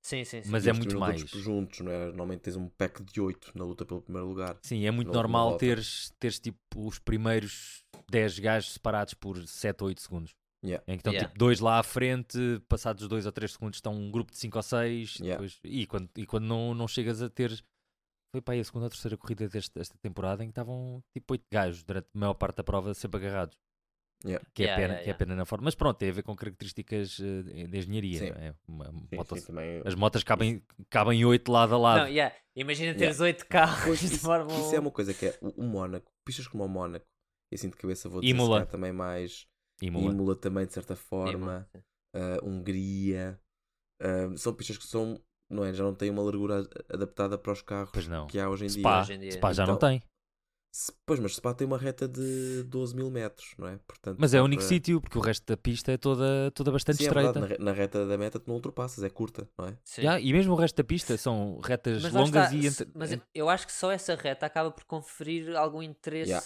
[0.01, 0.49] Sim, sim, sim.
[0.49, 1.21] Mas é muito mais.
[1.21, 2.05] juntos, não é?
[2.07, 4.57] Normalmente tens um pack de 8 na luta pelo primeiro lugar.
[4.63, 9.87] Sim, é muito normal teres, teres tipo os primeiros 10 gajos separados por 7 ou
[9.89, 10.35] 8 segundos.
[10.63, 10.83] Yeah.
[10.87, 11.27] Em que estão Yeah.
[11.27, 12.37] tipo dois lá à frente,
[12.67, 15.19] passados 2 ou 3 segundos estão um grupo de 5 ou 6.
[15.19, 15.47] Yeah.
[15.63, 17.51] e quando, e quando não, não chegas a ter.
[18.33, 21.33] Foi para aí a segunda ou terceira corrida deste, desta temporada em que estavam tipo
[21.33, 23.57] 8 gajos durante a maior parte da prova sempre agarrados.
[24.23, 24.45] Yeah.
[24.53, 25.17] Que, é Yeah, pena, yeah, que é yeah.
[25.17, 25.65] pena na forma.
[25.65, 28.19] Mas pronto, tem a ver com características eh, de engenharia.
[28.19, 28.29] Sim.
[28.29, 28.55] não é?
[28.67, 29.81] Uma Sim, moto- sim, também.
[29.83, 31.99] As motas cabem, cabem 8 lado a lado.
[32.01, 32.35] Não, yeah.
[32.55, 34.81] Imagina teres oito carros Pois, de isso, Fórmula isso é 1.
[34.81, 37.05] uma coisa que é o, o Mónaco, pistas como o Mónaco,
[37.51, 38.65] e assim de cabeça vou dizer Imola.
[38.65, 39.47] também mais
[39.81, 40.11] Imola.
[40.13, 41.67] Imola também de certa forma,
[42.13, 43.39] ah, Hungria,
[44.01, 47.61] ah, são pistas que são, não é, já não têm uma largura adaptada para os
[47.61, 48.27] carros não.
[48.27, 49.01] que há hoje em Spa, dia.
[49.01, 49.31] Hoje em dia.
[49.31, 50.03] Spa já não Então, tem.
[50.73, 53.77] Se- Pois, mas Spa tem uma reta de 12 mil metros, não é?
[53.85, 56.71] Portanto, Mas é o único para- sítio, porque o resto da pista é toda, toda
[56.71, 57.33] bastante Sim, é estreita.
[57.33, 59.77] verdade, na, na reta da meta tu não ultrapassas, é curta, não é?
[59.83, 60.03] Sim.
[60.03, 62.87] Já, e mesmo o resto da pista são retas Mas longas está, e entre...
[62.95, 66.45] mas en- eu acho que só essa reta acaba por conferir algum interesse Yeah.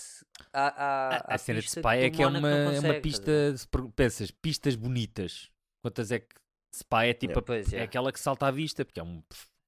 [0.52, 3.32] à, à, a, à a cena de Spa é que é uma, é uma pista,
[3.56, 5.52] se per- pensas, pistas bonitas.
[5.84, 6.34] Quantas é que
[6.74, 7.40] Spa é tipo Yeah.
[7.40, 7.86] a- Pois, é yeah.
[7.86, 9.22] aquela que salta à vista, porque é um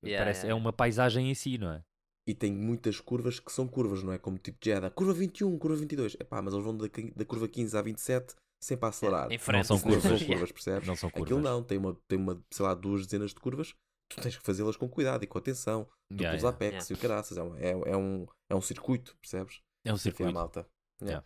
[0.04, 0.56] Yeah, parece, yeah, é yeah.
[0.56, 1.84] uma paisagem em si, não é?
[2.28, 4.18] E tem muitas curvas que são curvas, não é?
[4.18, 4.92] Como tipo de Jeddah.
[4.92, 6.16] Curva 21, curva 22.
[6.20, 9.32] Epá, mas eles vão da, da curva 15 à 27 sempre a acelerar.
[9.32, 9.68] Em frente.
[9.68, 10.24] são Isso não são curvas.
[10.24, 10.88] curvas, percebes?
[10.88, 11.28] Não são curvas.
[11.28, 13.74] Aquilo não, tem uma, tem uma, sei lá, duas dezenas de curvas.
[14.10, 15.88] Tu tens que fazê-las com cuidado e com atenção.
[16.12, 16.50] Yeah, Duplos yeah.
[16.50, 17.38] apex e o caraças.
[17.38, 19.62] É um, é, é um, é um circuito, percebes?
[19.86, 20.34] É um circuito.
[20.34, 20.68] malta.
[21.02, 21.26] Yeah.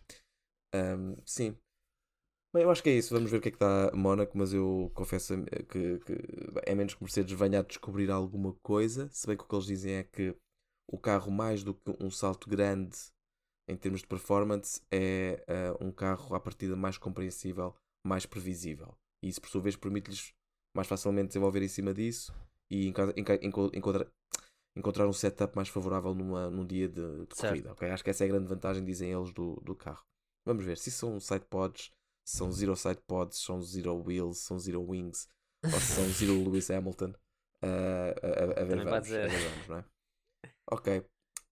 [0.74, 1.56] Um, sim.
[2.54, 3.14] Bem, eu acho que é isso.
[3.14, 5.34] Vamos ver o que é que está Mónaco, mas eu confesso
[5.68, 6.18] que, que
[6.66, 9.08] é menos que Mercedes venha a descobrir alguma coisa.
[9.10, 10.36] Se bem que o que eles dizem é que
[10.86, 12.96] o carro, mais do que um salto grande
[13.68, 18.94] em termos de performance, é ah, um carro à partida mais compreensível, mais previsível.
[19.22, 20.32] E isso, por sua vez, permite-lhes
[20.74, 22.34] mais facilmente desenvolver em cima disso
[22.70, 24.06] e enca- enca- enco- encontrar,
[24.76, 27.72] encontrar um setup mais favorável numa, num dia de, de corrida.
[27.72, 27.88] ok?
[27.90, 30.04] Acho que essa é a grande vantagem, dizem eles, do, do carro.
[30.44, 31.90] Vamos ver se são side pods,
[32.24, 35.28] são zero side pods, são zero wheels, são zero wings,
[35.62, 37.14] ou são zero Lewis Hamilton.
[37.62, 39.84] Ah, a, a- a ver vamos, a ver vamos, não é?
[40.72, 41.04] Ok.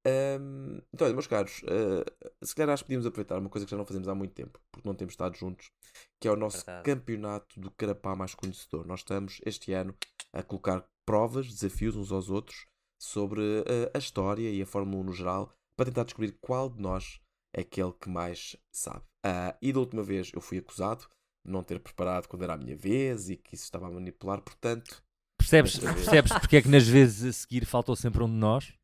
[0.07, 2.05] Ahm, então, olha, meus caros, ah,
[2.43, 4.59] se calhar acho que podíamos aproveitar uma coisa que já não fazemos há muito tempo,
[4.73, 5.71] porque não temos estado juntos,
[6.19, 6.85] que é o nosso Verdade.
[6.85, 8.87] campeonato do carapá mais conhecedor.
[8.87, 9.95] Nós estamos este ano
[10.33, 12.67] a colocar provas, desafios uns aos outros
[12.99, 16.81] sobre ah, a história e a Fórmula 1 no geral, para tentar descobrir qual de
[16.81, 17.21] nós
[17.55, 19.05] é aquele que mais sabe.
[19.23, 21.07] Ah, e da última vez eu fui acusado
[21.45, 24.41] de não ter preparado quando era a minha vez e que isso estava a manipular,
[24.41, 25.03] portanto,
[25.41, 28.75] Percebes, percebes porque é que nas vezes a seguir faltou sempre um de nós?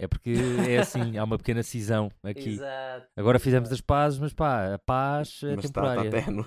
[0.00, 0.32] É porque
[0.68, 2.50] é assim, há uma pequena cisão aqui.
[2.50, 3.06] Exato.
[3.16, 6.24] Agora fizemos as pazes, mas pá, a paz é mas está tá temporária.
[6.24, 6.44] tenue.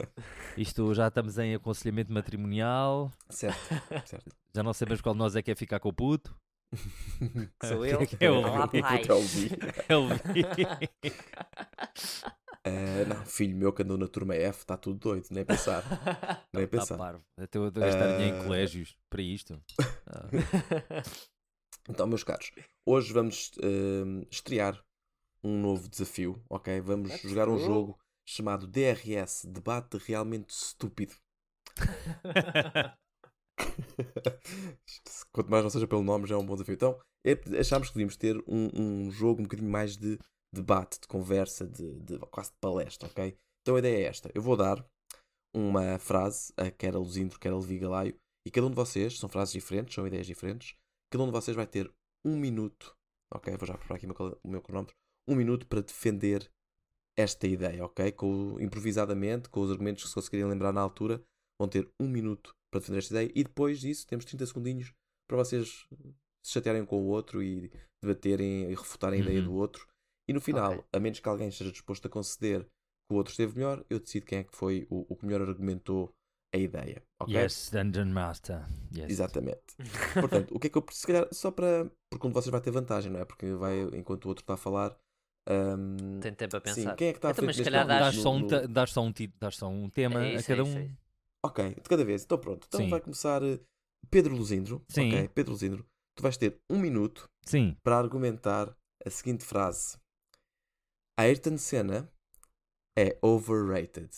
[0.56, 3.58] Isto já estamos em aconselhamento matrimonial, certo,
[4.06, 4.34] certo.
[4.54, 6.34] já não sabemos qual de nós é que é ficar com o puto.
[7.64, 8.00] Sou eu.
[8.00, 9.50] é que é o- puto é o Vi.
[9.88, 10.88] Ele-
[12.66, 15.84] Ah, não, filho meu que andou na turma F, está tudo doido, nem pensar.
[16.52, 16.96] Nem Tá pensar.
[16.96, 17.22] parvo.
[17.38, 18.44] Até eu estou a gastar dinheiro em Ah.
[18.44, 19.60] colégios para isto.
[20.06, 21.02] Ah,
[21.88, 22.50] Então, meus caros,
[22.86, 24.82] hoje vamos ah, estrear
[25.42, 26.80] um novo desafio, ok?
[26.80, 27.64] Vamos Let's jogar um go.
[27.64, 31.14] jogo chamado DRS Debate Realmente Estúpido.
[35.32, 36.74] Quanto mais não seja pelo nome, já é um bom desafio.
[36.74, 38.70] Então, é- achámos que devíamos ter um,
[39.06, 40.18] um jogo um bocadinho mais de
[40.52, 43.36] debate, de conversa, de, de- quase de palestra, ok?
[43.62, 44.30] Então a ideia é esta.
[44.34, 44.84] Eu vou dar
[45.54, 48.14] uma frase a quer a Luzindro, quer a Levi Galaio,
[48.46, 50.74] e cada um de vocês, são frases diferentes, são ideias diferentes,
[51.14, 51.88] cada um de vocês vai ter
[52.24, 52.92] um minuto,
[53.32, 53.56] ok?
[53.56, 54.06] Vou já preparar aqui
[54.42, 54.96] o meu, cronómetro.
[55.28, 56.50] Um minuto para defender
[57.16, 58.10] esta ideia, ok?
[58.10, 61.22] Com, improvisadamente, com os argumentos que se conseguirem lembrar na altura,
[61.56, 64.92] vão ter um minuto para defender esta ideia e depois disso temos 30 segundinhos
[65.28, 65.86] para vocês
[66.44, 67.70] se chatearem com o outro e
[68.02, 69.44] debaterem e refutarem a ideia Uhum.
[69.44, 69.86] do outro.
[70.28, 70.84] E no final, Ok.
[70.92, 74.26] a menos que alguém esteja disposto a conceder que o outro esteve melhor, eu decido
[74.26, 76.12] quem é que foi o, o que melhor argumentou
[76.54, 77.34] a ideia, ok?
[77.34, 78.64] Yes, Dungeon Master.
[78.96, 79.10] Yes.
[79.10, 79.62] Exatamente.
[80.20, 82.60] Portanto, o que é que eu se calhar só para porque um de vocês vai
[82.60, 83.24] ter vantagem, não é?
[83.24, 84.96] Porque vai enquanto o outro está a falar.
[85.48, 86.96] ahm, Tem tempo a sim, pensar.
[86.96, 89.02] quem é que está Então, frente mas se calhar Dás só, um, no- dás, só
[89.02, 90.80] um, dás só um tema É a isso, cada é isso, um.
[90.80, 90.98] é isso.
[91.44, 92.22] Ok, de cada vez.
[92.24, 92.66] Então pronto.
[92.68, 92.88] Então Sim.
[92.88, 93.58] vai começar eh,
[94.10, 94.82] Pedro Luzindro.
[94.88, 95.08] Sim.
[95.08, 95.84] Ok, Pedro Luzindro.
[96.14, 97.76] Tu vais ter um minuto Sim.
[97.82, 99.98] para argumentar a seguinte frase:
[101.18, 102.08] Ayrton Senna
[102.96, 104.10] é overrated.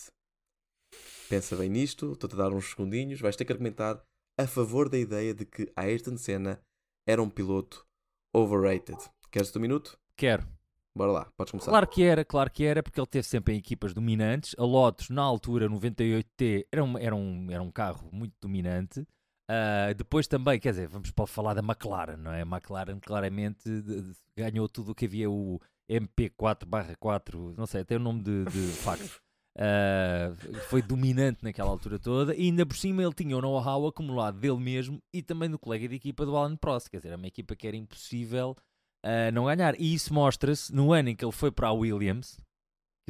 [1.29, 3.19] Pensa bem nisto, estou-te a dar uns segundinhos.
[3.19, 4.01] Vais ter que argumentar
[4.37, 6.61] a favor da ideia de que Ayrton Senna
[7.07, 7.85] era um piloto
[8.33, 8.97] overrated.
[9.31, 9.97] Queres teu minuto?
[10.15, 10.47] Quero.
[10.95, 11.69] Bora lá, podes começar.
[11.69, 14.55] Claro que era, claro que era, porque ele teve sempre em equipas dominantes.
[14.57, 19.05] A Lotus, na altura, 98T, era um, era um, era um carro muito dominante.
[19.49, 22.41] Ah, depois também, quer dizer, vamos para falar da McLaren, não é?
[22.41, 25.59] A McLaren claramente de- de- ganhou tudo o que havia, o
[25.89, 29.21] MP4/4, não sei, tem o nome de, de facto.
[29.59, 30.33] Ah,
[30.69, 34.59] foi dominante naquela altura toda e ainda por cima ele tinha o know-how acumulado dele
[34.59, 37.55] mesmo e também do colega de equipa do Alan Prost, quer dizer, é uma equipa
[37.55, 38.55] que era impossível
[39.03, 39.79] ah, não ganhar.
[39.79, 42.39] E isso mostra-se no ano em que ele foi para a Williams,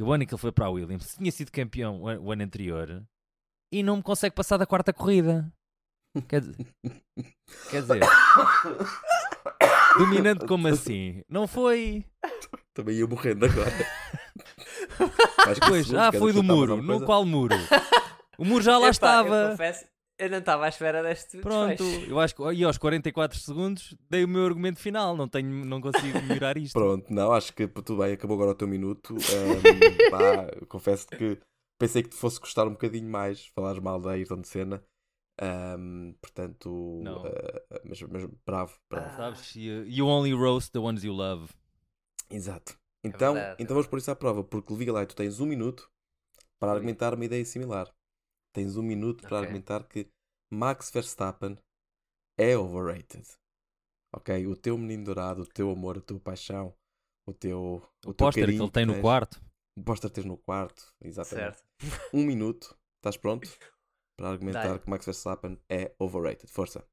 [0.00, 3.04] o ano em que ele foi para a Williams, tinha sido campeão o ano anterior
[3.70, 5.52] e não me consegue passar da quarta corrida.
[6.26, 6.66] Quer dizer,
[7.70, 8.00] quer dizer
[9.98, 11.22] dominante como assim?
[11.28, 12.04] Não foi?
[12.72, 13.70] Também ia morrendo agora.
[15.66, 16.82] Pois, 15 ah, foi do muro.
[16.82, 17.56] No qual muro?
[18.38, 19.50] O muro já lá Epá, Eu estava.
[19.50, 19.84] confesso,
[20.18, 22.10] eu não estava à espera deste Pronto, desfecho.
[22.10, 25.16] eu acho que e aos 44 segundos dei o meu argumento final.
[25.16, 26.72] Não, tenho, não consigo melhorar isto.
[26.72, 29.14] Pronto, não, acho que tudo bem, acabou agora o teu minuto.
[29.14, 31.38] Ahm, pá, confesso que
[31.78, 34.82] pensei que te fosse gostar um bocadinho mais falares mal da Ayrton Senna.
[35.40, 37.24] Ahm, portanto, Não.
[37.24, 39.06] ah, mas, mas bravo, bravo.
[39.06, 39.16] Ah.
[39.16, 39.54] Sabes?
[39.54, 41.52] You, you only roast the ones you love.
[42.30, 42.76] Exato.
[43.08, 45.46] Então, verdade, é então vamos pôr isso à prova, porque Liga lá, tu tens um
[45.46, 45.90] minuto
[46.58, 47.92] para argumentar uma ideia similar.
[48.52, 49.48] Tens um minuto para Ok.
[49.48, 50.08] argumentar que
[50.50, 51.56] Max Verstappen
[52.38, 53.26] é overrated.
[54.12, 54.46] Ok?
[54.46, 56.74] O teu menino dourado, o teu amor, a tua paixão,
[57.26, 59.40] o teu, o O teu póster que ele tem no tens, quarto.
[59.76, 61.58] O póster tens no quarto, exatamente.
[61.58, 61.62] Certo.
[62.12, 63.48] Um minuto, estás pronto?
[64.16, 64.78] Para argumentar Dai.
[64.80, 66.50] que Max Verstappen é overrated.
[66.50, 66.84] Força.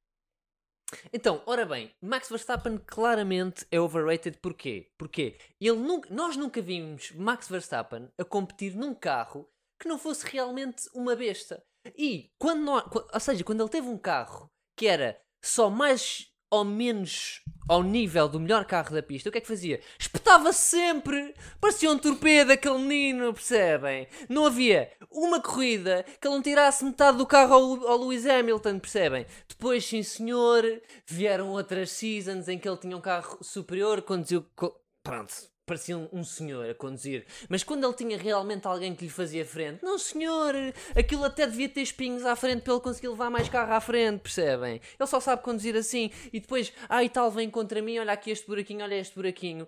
[1.14, 4.92] Então, ora bem, Max Verstappen claramente é overrated porquê?
[4.98, 9.48] Porque ele nunca, nós nunca vimos Max Verstappen a competir num carro
[9.80, 11.64] que não fosse realmente uma besta.
[11.98, 16.64] E quando nós, ou seja, quando ele teve um carro que era só mais ou
[16.64, 19.80] menos ao nível do melhor carro da pista, o que é que fazia?
[19.99, 21.34] Espetava sempre!
[21.60, 24.08] Parecia um torpedo aquele menino, percebem?
[24.30, 28.80] Não havia uma corrida que ele não tirasse metade do carro ao, ao Lewis Hamilton,
[28.80, 29.25] percebem?
[29.47, 30.63] Depois, sim senhor,
[31.08, 34.45] vieram outras seasons em que ele tinha um carro superior, conduziu.
[34.56, 35.34] co- Pronto,
[35.65, 37.25] parecia um, um senhor a conduzir.
[37.49, 40.54] Mas quando ele tinha realmente alguém que lhe fazia frente, não senhor,
[40.95, 44.21] aquilo até devia ter espinhos à frente para ele conseguir levar mais carro à frente,
[44.21, 44.82] percebem?
[44.99, 48.45] Ele só sabe conduzir assim e depois, ai tal, vem contra mim, olha aqui este
[48.47, 49.67] buraquinho, olha este buraquinho.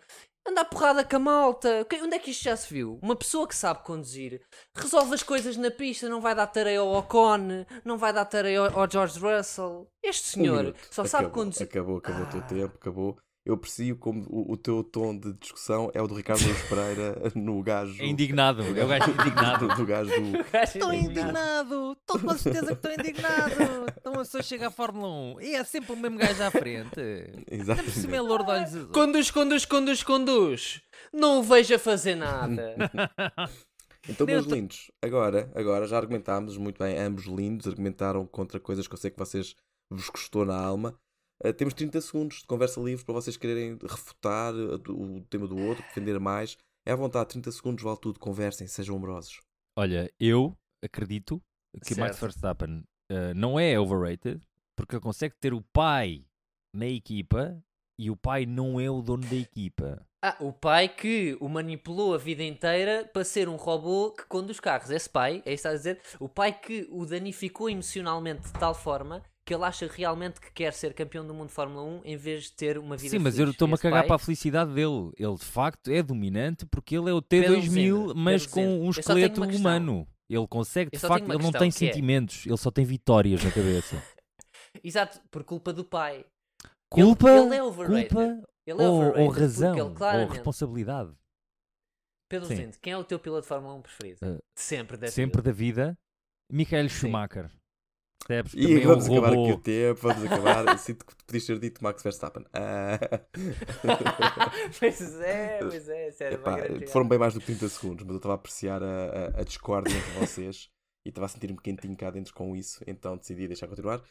[0.50, 1.86] Anda a porrada com a malta.
[2.02, 2.98] Onde é que isto já se viu?
[3.02, 4.42] Uma pessoa que sabe conduzir
[4.74, 8.72] resolve as coisas na pista, não vai dar tarefa ao Ocon, não vai dar tarefa
[8.80, 9.92] ao, George Russell.
[10.02, 10.80] Este Um senhor minuto.
[10.90, 11.68] só sabe Acabou, conduzir.
[11.68, 12.44] Acabou, acabou o teu Ah.
[12.44, 13.18] tempo, acabou.
[13.48, 17.16] Eu aprecio como o, o teu tom de discussão é o do Ricardo Luís Pereira
[17.34, 18.04] no gajo.
[18.04, 18.62] É indignado.
[18.62, 19.68] É o gajo indignado.
[19.70, 20.38] do, do gajo do.
[20.62, 21.94] Estou indignado!
[21.94, 23.86] Estou com certeza que estou indignado!
[23.98, 25.08] Então a pessoa chega à Fórmula
[25.38, 27.00] 1 e é sempre o mesmo gajo à frente.
[27.50, 28.20] Ainda por cima é Exatamente.
[28.20, 28.92] louro de olhos azuis.
[28.92, 30.82] Conduz, conduz, conduz, conduz.
[31.14, 32.76] Não o vejo a fazer nada.
[34.10, 38.94] Então, meus lindos, agora, agora já argumentámos muito bem, ambos lindos, argumentaram contra coisas que
[38.94, 39.56] eu sei que vocês
[39.90, 41.00] vos custou na alma.
[41.44, 45.48] Uh, temos 30 segundos de conversa livre para vocês quererem refutar uh, do- o tema
[45.48, 46.58] do outro, defender mais.
[46.86, 49.40] É à vontade, 30 segundos, vale tudo, conversem, sejam amorosos.
[49.78, 51.42] Olha, eu acredito
[51.86, 52.22] que Max Certo.
[52.22, 54.42] Verstappen eh, não é overrated
[54.76, 56.26] porque ele consegue ter o pai
[56.74, 57.62] na equipa
[58.00, 60.02] e o pai não é o dono da equipa.
[60.24, 64.60] Ah, o pai que o manipulou a vida inteira para ser um robô que conduz
[64.60, 64.90] carros.
[64.90, 66.02] Esse pai, é isso que estás a dizer?
[66.20, 70.74] O pai que o danificou emocionalmente de tal forma que ele acha realmente que quer
[70.74, 73.40] ser campeão do mundo de Fórmula 1 em vez de ter uma vida Sim, mas
[73.40, 75.10] eu estou-me a cagar pai- para a felicidade dele.
[75.18, 77.62] Ele de facto é dominante porque ele é o Pedro T2000,
[77.94, 80.06] Luzindo, mas com um esqueleto humano.
[80.30, 84.04] Ele consegue, de facto, ele não tem é- sentimentos, ele só tem vitórias na cabeça.
[84.84, 86.26] Exato, por culpa do pai.
[86.90, 88.10] Culpa, ele é overrated.
[88.10, 90.34] culpa Ele é ou, ou razão, ele ou claramente...
[90.34, 91.14] responsabilidade.
[92.30, 92.70] Pedro Sim.
[92.82, 94.20] Quem é o teu piloto de Fórmula 1 preferido?
[94.20, 95.50] De sempre, da Sempre vida.
[95.50, 95.98] da vida,
[96.52, 97.50] Michael Schumacher.
[98.28, 98.54] Percebes?
[98.56, 99.54] E Também é vamos o acabar aqui robô.
[99.54, 100.78] o tempo, vamos acabar.
[100.80, 102.46] Sinto que podias ter dito Max Verstappen.
[102.54, 103.00] Ah.
[104.80, 106.36] pois é, pois é, sério.
[106.40, 106.58] Epá,
[106.90, 108.88] foram bem mais do que 30 segundos, mas eu estava a apreciar a,
[109.38, 110.70] a, a discórdia entre vocês
[111.06, 114.02] e estava a sentir-me quentinho cá dentro com isso, então decidi deixar continuar.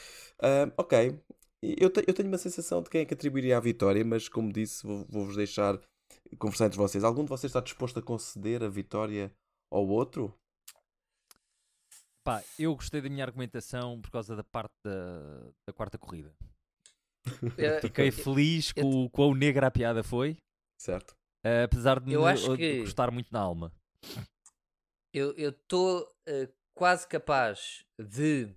[0.40, 1.18] Ah, ok,
[1.62, 4.52] eu, te- eu tenho uma sensação de quem é que atribuiria a vitória, mas como
[4.52, 5.78] disse, vou- vou-vos deixar
[6.38, 7.04] conversar entre vocês.
[7.04, 9.30] Algum de vocês está disposto a conceder a vitória
[9.70, 10.32] ao outro?
[12.26, 16.34] Pá, eu gostei da minha argumentação por causa da parte da, da quarta corrida.
[17.56, 20.36] Eh, Fiquei feliz eu- com o quão negra a piada foi,
[20.76, 21.14] Certo?
[21.44, 23.72] eh, apesar de Eu me acho de que- gostar muito na alma.
[25.12, 26.06] Eu estou
[26.74, 28.52] quase capaz de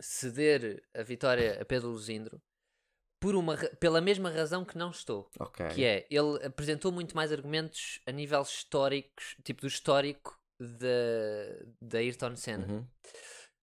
[0.00, 2.42] ceder a vitória a Pedro Luzindro
[3.20, 5.30] por uma, pela mesma razão que não estou.
[5.38, 5.68] Ok.
[5.68, 10.41] Que é, ele apresentou muito mais argumentos a nível históricos, tipo do histórico
[10.78, 12.66] da da Ayrton Senna.
[12.66, 12.86] Uhum.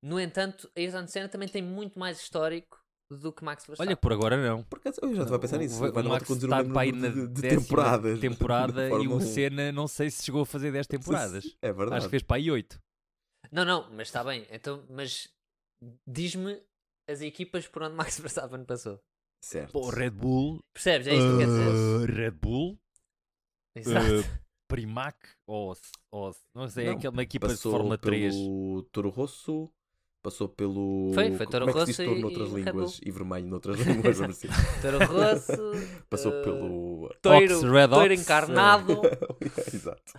[0.04, 2.78] No entanto, a Ayrton Senna também tem muito mais histórico
[3.12, 3.90] do que Max Verstappen.
[3.90, 4.64] Olha, por agora não.
[4.64, 5.84] Por acaso, eu já estava a pensar nisso.
[5.84, 8.20] O, Vai o Max conduzir está aí número na de, de temporadas.
[8.20, 9.20] temporada na e o 1.
[9.22, 11.58] Senna não sei se chegou a fazer 10 temporadas.
[11.62, 11.98] É verdade.
[11.98, 12.80] Acho que fez para aí 8.
[13.52, 14.46] Não, não, mas está bem.
[14.52, 15.28] Então, mas
[16.08, 16.62] diz-me
[17.10, 19.00] as equipas por onde Max Verstappen passou.
[19.44, 19.72] Certo.
[19.72, 20.60] Pô, Red Bull.
[20.74, 21.08] Percebes?
[21.08, 21.68] É isto que quer dizer.
[21.68, 22.78] uh, Red Bull.
[23.76, 24.06] Exato.
[24.20, 24.40] uh,
[24.70, 25.18] Primac.
[25.46, 25.76] Ou,
[26.12, 28.34] ou não sei, é Não, aquela equipa de Passou Fórmula 3.
[28.34, 29.70] pelo Toro Rosso,
[30.24, 31.12] passou pelo.
[31.14, 33.48] Foi, foi Toro Como é que se diz Rosso e- noutras e línguas e vermelho
[33.48, 34.18] noutras línguas?
[34.20, 34.52] vamos dizer.
[34.82, 35.52] Toro Rosso.
[36.10, 37.16] Passou uh, pelo.
[37.22, 39.02] Toiro, Ox, Red toiro Ox, encarnado.
[39.74, 40.14] Exato.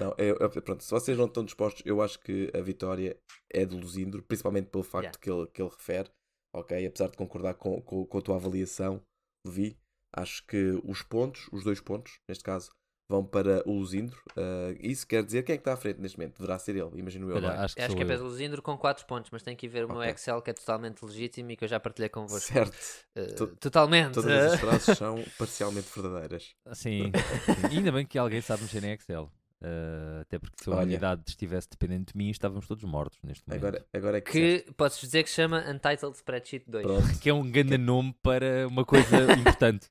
[0.00, 3.16] Não, é, é- pronto, se vocês não estão dispostos, eu acho que a vitória
[3.52, 5.18] é de Luzindro, principalmente pelo facto Yeah.
[5.20, 6.10] que, ele, que ele refere,
[6.54, 6.86] ok?
[6.86, 9.00] Apesar de concordar com, com, com a tua avaliação,
[9.46, 9.76] Levi,
[10.14, 12.70] acho que os pontos, os dois pontos, neste caso,
[13.08, 14.20] vão para o Luzindro.
[14.36, 16.38] Ah, isso quer dizer quem é que está à frente neste momento?
[16.38, 17.36] Deverá ser ele, imagino eu.
[17.36, 17.58] Olha, é?
[17.58, 18.06] acho que Acho que é.
[18.06, 20.10] Pedro Luzindro com 4 pontos, mas tem que ir ver o meu Ok.
[20.10, 22.52] Excel que é totalmente legítimo e que eu já partilhei convosco.
[22.52, 22.76] Certo.
[23.16, 24.14] Uh, To- totalmente.
[24.14, 26.54] Todas as frases são parcialmente verdadeiras.
[26.72, 27.12] Sim.
[27.44, 27.76] Sim.
[27.76, 29.30] Ainda bem que alguém sabe mexer em Excel.
[29.62, 30.82] Uh, até porque se a Olha.
[30.82, 33.64] humanidade estivesse dependente de mim, estávamos todos mortos neste momento.
[33.66, 34.32] Agora, agora é que.
[34.32, 34.66] disseste.
[34.66, 36.84] que podes dizer que se chama Untitled Spreadsheet 2.
[36.86, 39.86] Pronto, Que é um grande nome para uma coisa importante.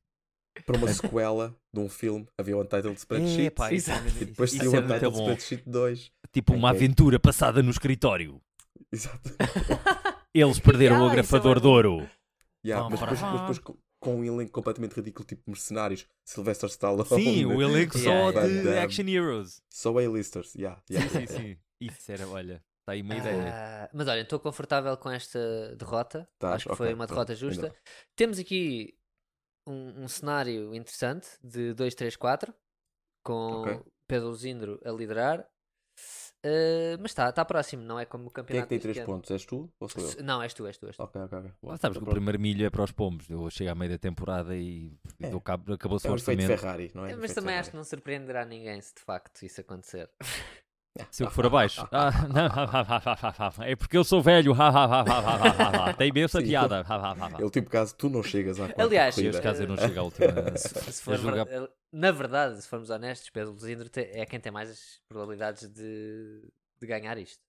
[0.66, 3.54] Para uma sequela de um filme havia o Untitled Spreadsheet.
[3.72, 5.20] Isso, é- E depois saiu o é Untitled bom.
[5.22, 6.12] Spreadsheet 2.
[6.32, 6.78] Tipo uma Ok.
[6.80, 8.42] aventura passada no escritório.
[8.92, 9.30] Exato.
[10.34, 12.10] Eles perderam Yeah, o é agrafador bué de ouro.
[12.66, 13.60] Yeah, Pam, mas, depois, mas depois
[14.00, 17.08] com, um elenco completamente ridículo, tipo mercenários, Sylvester Stallone.
[17.08, 18.84] Sim, o elenco Yeah, só yeah, de yeah.
[18.84, 19.62] Action Heroes.
[19.70, 20.54] Só A-listers.
[20.56, 21.10] Yeah, yeah.
[21.10, 21.58] Sim, sim, sim.
[21.80, 23.54] Isso era, olha, está aí uma ideia.
[23.54, 26.28] Ah, mas olha, estou confortável com esta derrota.
[26.40, 27.74] Tás, Acho que ok, foi uma derrota justa.
[28.16, 28.98] Temos aqui
[29.68, 32.54] um, um cenário interessante de 2-3-4
[33.24, 33.82] com Ok.
[34.08, 35.48] Pedro Luzindro a liderar.
[36.44, 38.68] Ah, mas está, está próximo, não é como o Quem é campeonato.
[38.68, 39.08] que tem deste 3 ano.
[39.08, 39.32] pontos?
[39.32, 40.10] És tu ou sou eu?
[40.10, 40.86] Se- Não, és tu, és tu.
[40.88, 41.02] És tu.
[41.04, 41.52] Ok, ok, ok.
[41.64, 43.28] Lá sabes que o primeiro milho é para os pombos.
[43.30, 45.30] Eu chego à meio da temporada e É.
[45.30, 46.46] dou cabo- acabou-se É o orçamento.
[46.48, 47.14] Ferrari, não é?
[47.14, 47.78] É, mas também acho que Ferrari.
[47.78, 50.10] não surpreenderá ninguém se de facto isso acontecer.
[51.12, 51.88] Se eu for abaixo.
[51.92, 52.12] Ah,
[53.58, 54.54] não, é porque eu sou velho.
[55.98, 56.48] Tem imensa Sim.
[56.48, 56.86] piada.
[57.42, 60.04] O tipo caso tu não chegas à quarta Aliás, os casos eu não chego à
[60.04, 60.58] última.
[60.58, 61.18] se, se for
[61.92, 66.42] na verdade, se formos honestos, Pedro Luzindro é quem tem mais as probabilidades de,
[66.80, 67.40] de ganhar isto.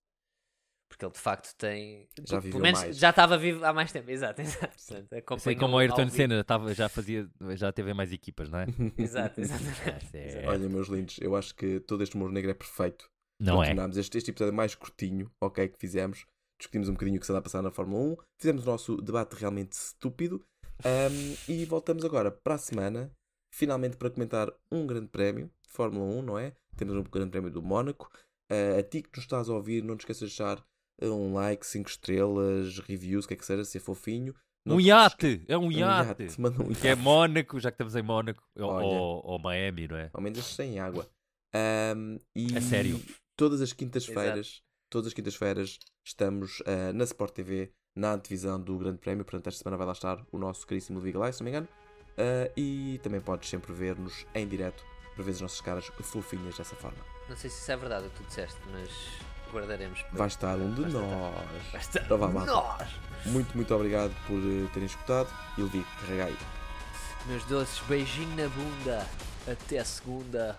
[0.89, 2.09] Porque ele de facto tem.
[2.21, 2.97] Já pelo viveu menos mais.
[2.97, 4.09] já estava vivo há mais tempo.
[4.09, 4.73] Exato, exato.
[4.87, 6.09] Portanto, Sei como o Ayrton.
[6.09, 8.67] Senna estava, já fazia, já teve mais equipas, não é?
[8.97, 10.17] Exato, exatamente.
[10.17, 10.47] É- Exato.
[10.49, 13.11] Olha, meus lindos, eu acho que todo este humor negro é perfeito.
[13.41, 13.67] Não é?
[13.67, 16.25] Terminámos este, este episódio mais curtinho, ok, que fizemos.
[16.59, 18.17] Discutimos um bocadinho o que se anda a passar na Fórmula 1.
[18.41, 20.43] Fizemos o nosso debate realmente estúpido.
[20.85, 23.11] Ahm, e voltamos agora para a semana,
[23.53, 26.55] finalmente para comentar um grande prémio de Fórmula 1, não é?
[26.77, 28.11] Temos um grande prémio do Mónaco.
[28.51, 30.65] Ah, a ti que nos estás a ouvir, não te esqueças de deixar
[31.03, 34.35] um like, 5 estrelas, reviews, o que é que seja, se é fofinho.
[34.65, 35.45] Não Um te iate!
[35.47, 36.23] É um Um iate!
[36.25, 37.03] iate, manda um Que é iate.
[37.03, 38.43] Mónaco, já que estamos em Mónaco.
[38.59, 38.87] Ou, Olha.
[38.87, 40.11] ou, ou Miami, não é?
[40.13, 41.07] Ao menos sem água.
[41.55, 43.01] Ahm, e É sério?
[43.37, 48.99] Todas as quintas-feiras, todas as quintas-feiras, estamos ah, na Sport TV, na antevisão do Grande
[48.99, 49.25] Prémio.
[49.25, 51.69] Portanto, esta semana vai lá estar o nosso caríssimo Levi Galay, se não me engano.
[52.17, 54.83] Ah, e também podes sempre ver-nos em direto
[55.15, 56.99] para ver as nossas caras fofinhas dessa forma.
[57.29, 58.89] Não sei se isso é verdade o que tu disseste, mas
[59.53, 60.01] guardaremos.
[60.03, 61.73] para- Vai estar um de Vai estar- nós.
[61.73, 62.53] Vai estar Então vá, malta.
[62.53, 62.89] nós!
[63.27, 65.29] Muito, muito obrigado por eh, terem escutado.
[65.59, 66.37] E Levi, carrega aí.
[67.27, 69.07] Meus doces, beijinho na bunda.
[69.51, 70.59] Até segunda.